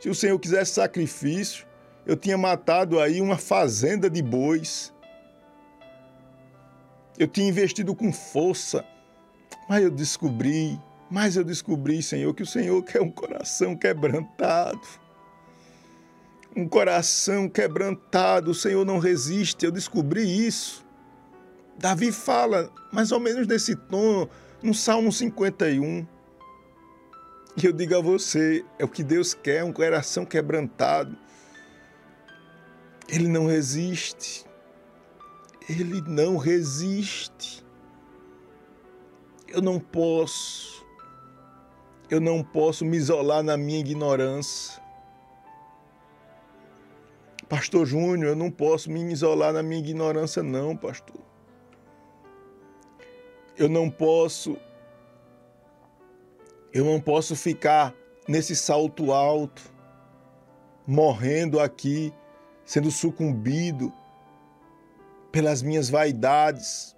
se 0.00 0.08
o 0.08 0.14
Senhor 0.14 0.38
quisesse 0.38 0.74
sacrifício, 0.74 1.66
eu 2.06 2.16
tinha 2.16 2.38
matado 2.38 3.00
aí 3.00 3.20
uma 3.20 3.36
fazenda 3.36 4.08
de 4.08 4.22
bois. 4.22 4.94
Eu 7.18 7.26
tinha 7.26 7.48
investido 7.48 7.94
com 7.96 8.12
força, 8.12 8.84
mas 9.68 9.82
eu 9.82 9.90
descobri, 9.90 10.80
mas 11.10 11.36
eu 11.36 11.42
descobri, 11.42 12.00
Senhor, 12.02 12.32
que 12.32 12.44
o 12.44 12.46
Senhor 12.46 12.80
quer 12.84 13.02
um 13.02 13.10
coração 13.10 13.76
quebrantado. 13.76 14.80
um 16.54 16.66
coração 16.66 17.50
quebrantado, 17.50 18.52
o 18.52 18.54
Senhor 18.54 18.84
não 18.84 18.98
resiste. 18.98 19.66
Eu 19.66 19.72
descobri 19.72 20.46
isso. 20.46 20.86
Davi 21.76 22.10
fala 22.10 22.72
mais 22.90 23.12
ou 23.12 23.20
menos 23.20 23.46
nesse 23.46 23.76
tom 23.76 24.26
no 24.62 24.72
Salmo 24.72 25.12
51. 25.12 26.06
E 27.62 27.66
eu 27.66 27.72
digo 27.72 27.96
a 27.96 28.00
você, 28.00 28.64
é 28.78 28.84
o 28.84 28.88
que 28.88 29.02
Deus 29.02 29.34
quer, 29.34 29.64
um 29.64 29.72
coração 29.72 30.24
quebrantado. 30.24 31.16
Ele 33.08 33.28
não 33.28 33.46
resiste. 33.46 34.44
Ele 35.68 36.00
não 36.02 36.36
resiste. 36.36 37.64
Eu 39.48 39.62
não 39.62 39.78
posso. 39.78 40.84
Eu 42.10 42.20
não 42.20 42.42
posso 42.42 42.84
me 42.84 42.96
isolar 42.96 43.42
na 43.42 43.56
minha 43.56 43.80
ignorância. 43.80 44.80
Pastor 47.48 47.86
Júnior, 47.86 48.30
eu 48.30 48.36
não 48.36 48.50
posso 48.50 48.90
me 48.90 49.00
isolar 49.12 49.52
na 49.52 49.62
minha 49.62 49.78
ignorância, 49.78 50.42
não, 50.42 50.76
pastor. 50.76 51.20
Eu 53.56 53.68
não 53.68 53.88
posso. 53.88 54.56
Eu 56.72 56.84
não 56.84 57.00
posso 57.00 57.36
ficar 57.36 57.94
nesse 58.28 58.56
salto 58.56 59.12
alto, 59.12 59.62
morrendo 60.86 61.60
aqui, 61.60 62.12
sendo 62.66 62.90
sucumbido 62.90 63.92
pelas 65.30 65.62
minhas 65.62 65.88
vaidades, 65.88 66.96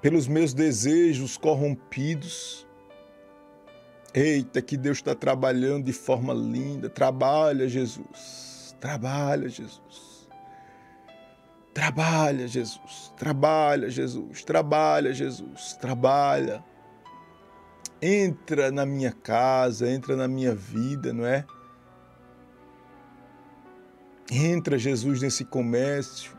pelos 0.00 0.26
meus 0.26 0.54
desejos 0.54 1.36
corrompidos. 1.36 2.66
Eita, 4.14 4.62
que 4.62 4.78
Deus 4.78 4.96
está 4.96 5.14
trabalhando 5.14 5.84
de 5.84 5.92
forma 5.92 6.32
linda. 6.32 6.88
Trabalha, 6.88 7.68
Jesus. 7.68 8.74
Trabalha, 8.80 9.48
Jesus. 9.48 10.26
Trabalha, 11.74 12.48
Jesus. 12.48 13.12
Trabalha, 13.18 13.90
Jesus. 13.90 14.42
Trabalha, 14.42 15.12
Jesus. 15.12 15.74
Trabalha. 15.74 16.64
Entra 18.00 18.70
na 18.70 18.86
minha 18.86 19.12
casa, 19.12 19.90
entra 19.90 20.16
na 20.16 20.26
minha 20.26 20.54
vida, 20.54 21.12
não 21.12 21.26
é? 21.26 21.44
Entra, 24.30 24.78
Jesus, 24.78 25.20
nesse 25.22 25.44
comércio. 25.44 26.36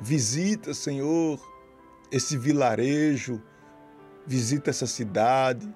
Visita, 0.00 0.74
Senhor, 0.74 1.40
esse 2.10 2.36
vilarejo. 2.36 3.42
Visita 4.26 4.70
essa 4.70 4.86
cidade. 4.86 5.72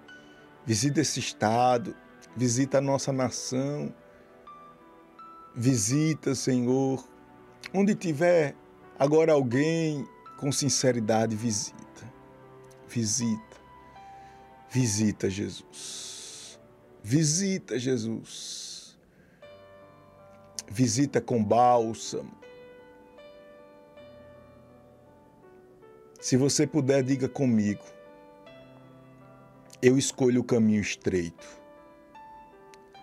Visita 0.70 1.00
esse 1.00 1.18
estado, 1.18 1.96
visita 2.36 2.78
a 2.78 2.80
nossa 2.80 3.12
nação, 3.12 3.92
visita, 5.56 6.34
Senhor, 6.34 7.04
onde 7.72 7.94
tiver 7.94 8.54
agora 8.98 9.32
alguém 9.32 10.06
com 10.38 10.52
sinceridade, 10.52 11.34
visita, 11.34 12.12
visita, 12.86 13.56
visita 14.70 15.30
Jesus, 15.30 16.60
visita 17.02 17.78
Jesus, 17.78 18.69
visita 20.70 21.20
com 21.20 21.44
bálsamo. 21.44 22.32
Se 26.18 26.36
você 26.36 26.66
puder, 26.66 27.02
diga 27.02 27.28
comigo 27.28 27.84
eu 29.82 29.96
escolho 29.96 30.42
o 30.42 30.44
caminho 30.44 30.80
estreito. 30.80 31.46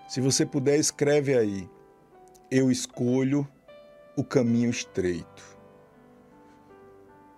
Se 0.07 0.21
você 0.21 0.45
puder, 0.45 0.77
escreve 0.77 1.35
aí. 1.37 1.69
Eu 2.51 2.71
escolho 2.71 3.47
o 4.15 4.23
caminho 4.23 4.69
estreito. 4.69 5.57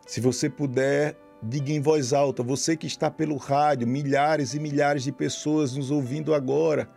Se 0.06 0.20
você 0.20 0.50
puder, 0.50 1.18
diga 1.42 1.72
em 1.72 1.80
voz 1.80 2.14
alta, 2.14 2.44
você 2.44 2.76
que 2.76 2.86
está 2.86 3.10
pelo 3.10 3.38
rádio, 3.38 3.88
milhares 3.88 4.54
e 4.54 4.60
milhares 4.60 5.04
de 5.04 5.12
pessoas 5.12 5.76
nos 5.76 5.90
ouvindo 5.90 6.34
agora, 6.34 6.90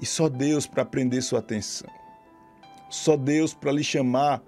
e 0.00 0.06
só 0.06 0.28
Deus 0.28 0.66
para 0.66 0.84
prender 0.84 1.22
sua 1.22 1.40
atenção. 1.40 1.90
Só 2.90 3.16
Deus 3.16 3.54
para 3.54 3.72
lhe 3.72 3.84
chamar 3.84 4.42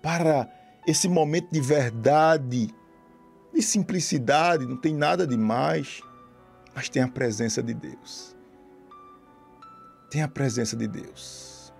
para 0.00 0.48
esse 0.86 1.08
momento 1.08 1.50
de 1.50 1.60
verdade 1.60 2.72
de 3.52 3.62
simplicidade, 3.62 4.66
não 4.66 4.76
tem 4.76 4.94
nada 4.94 5.26
demais, 5.26 6.00
mas 6.74 6.88
tem 6.88 7.02
a 7.02 7.08
presença 7.08 7.62
de 7.62 7.74
Deus. 7.74 8.36
Tem 10.10 10.22
a 10.22 10.28
presença 10.28 10.76
de 10.76 10.86
Deus. 10.86 11.72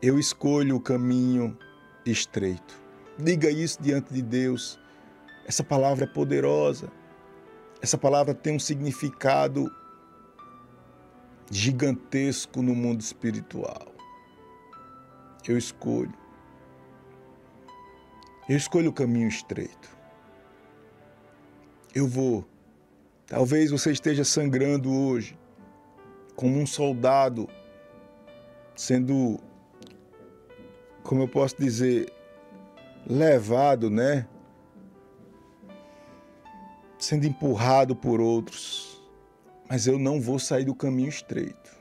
Eu 0.00 0.18
escolho 0.18 0.76
o 0.76 0.80
caminho 0.80 1.56
estreito. 2.06 2.80
Diga 3.18 3.50
isso 3.50 3.82
diante 3.82 4.12
de 4.12 4.22
Deus. 4.22 4.78
Essa 5.44 5.64
palavra 5.64 6.04
é 6.04 6.08
poderosa. 6.08 6.90
Essa 7.82 7.98
palavra 7.98 8.34
tem 8.34 8.56
um 8.56 8.60
significado 8.60 9.70
gigantesco 11.50 12.62
no 12.62 12.74
mundo 12.74 13.00
espiritual. 13.00 13.97
Eu 15.46 15.56
escolho. 15.56 16.12
Eu 18.48 18.56
escolho 18.56 18.90
o 18.90 18.92
caminho 18.92 19.28
estreito 19.28 19.98
eu 21.98 22.06
vou. 22.06 22.44
Talvez 23.26 23.70
você 23.70 23.92
esteja 23.92 24.24
sangrando 24.24 24.90
hoje, 24.90 25.38
como 26.34 26.58
um 26.58 26.66
soldado 26.66 27.48
sendo, 28.74 29.38
como 31.02 31.22
eu 31.22 31.28
posso 31.28 31.56
dizer, 31.58 32.10
levado, 33.06 33.90
né? 33.90 34.26
Sendo 36.98 37.26
empurrado 37.26 37.94
por 37.94 38.20
outros. 38.20 39.02
Mas 39.68 39.86
eu 39.86 39.98
não 39.98 40.20
vou 40.20 40.38
sair 40.38 40.64
do 40.64 40.74
caminho 40.74 41.10
estreito. 41.10 41.77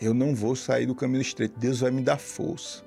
Eu 0.00 0.14
não 0.14 0.34
vou 0.34 0.56
sair 0.56 0.86
do 0.86 0.94
caminho 0.94 1.20
estreito. 1.20 1.58
Deus 1.58 1.80
vai 1.80 1.90
me 1.90 2.02
dar 2.02 2.18
força. 2.18 2.82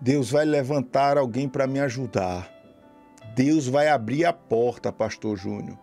Deus 0.00 0.30
vai 0.30 0.44
levantar 0.44 1.16
alguém 1.16 1.48
para 1.48 1.66
me 1.66 1.80
ajudar. 1.80 2.50
Deus 3.34 3.66
vai 3.66 3.88
abrir 3.88 4.26
a 4.26 4.32
porta, 4.32 4.92
Pastor 4.92 5.38
Júnior. 5.38 5.78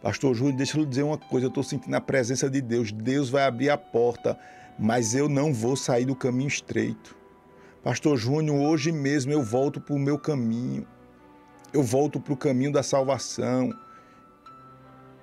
Pastor 0.00 0.34
Júnior, 0.34 0.56
deixa 0.56 0.76
eu 0.76 0.82
lhe 0.82 0.88
dizer 0.88 1.02
uma 1.02 1.18
coisa, 1.18 1.46
eu 1.46 1.48
estou 1.48 1.64
sentindo 1.64 1.94
a 1.94 2.00
presença 2.00 2.48
de 2.48 2.60
Deus. 2.60 2.92
Deus 2.92 3.28
vai 3.28 3.42
abrir 3.42 3.70
a 3.70 3.78
porta, 3.78 4.38
mas 4.78 5.14
eu 5.14 5.28
não 5.28 5.52
vou 5.52 5.74
sair 5.74 6.04
do 6.04 6.14
caminho 6.14 6.46
estreito. 6.46 7.16
Pastor 7.82 8.16
Júnior, 8.16 8.56
hoje 8.56 8.92
mesmo 8.92 9.32
eu 9.32 9.42
volto 9.42 9.80
para 9.80 9.94
o 9.94 9.98
meu 9.98 10.18
caminho. 10.18 10.86
Eu 11.72 11.82
volto 11.82 12.20
para 12.20 12.34
o 12.34 12.36
caminho 12.36 12.72
da 12.72 12.82
salvação. 12.82 13.72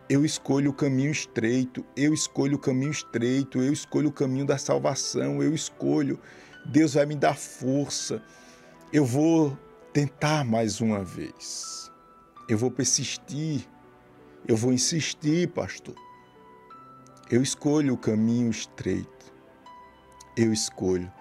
Eu 0.09 0.25
escolho 0.25 0.71
o 0.71 0.73
caminho 0.73 1.11
estreito, 1.11 1.85
eu 1.95 2.13
escolho 2.13 2.55
o 2.55 2.59
caminho 2.59 2.91
estreito, 2.91 3.61
eu 3.61 3.71
escolho 3.71 4.09
o 4.09 4.11
caminho 4.11 4.45
da 4.45 4.57
salvação, 4.57 5.41
eu 5.41 5.53
escolho. 5.53 6.19
Deus 6.65 6.93
vai 6.93 7.05
me 7.05 7.15
dar 7.15 7.35
força. 7.35 8.21
Eu 8.91 9.05
vou 9.05 9.57
tentar 9.93 10.43
mais 10.43 10.81
uma 10.81 11.03
vez. 11.03 11.91
Eu 12.49 12.57
vou 12.57 12.69
persistir. 12.69 13.67
Eu 14.45 14.57
vou 14.57 14.73
insistir, 14.73 15.47
pastor. 15.49 15.95
Eu 17.31 17.41
escolho 17.41 17.93
o 17.93 17.97
caminho 17.97 18.49
estreito. 18.49 19.33
Eu 20.35 20.51
escolho. 20.51 21.11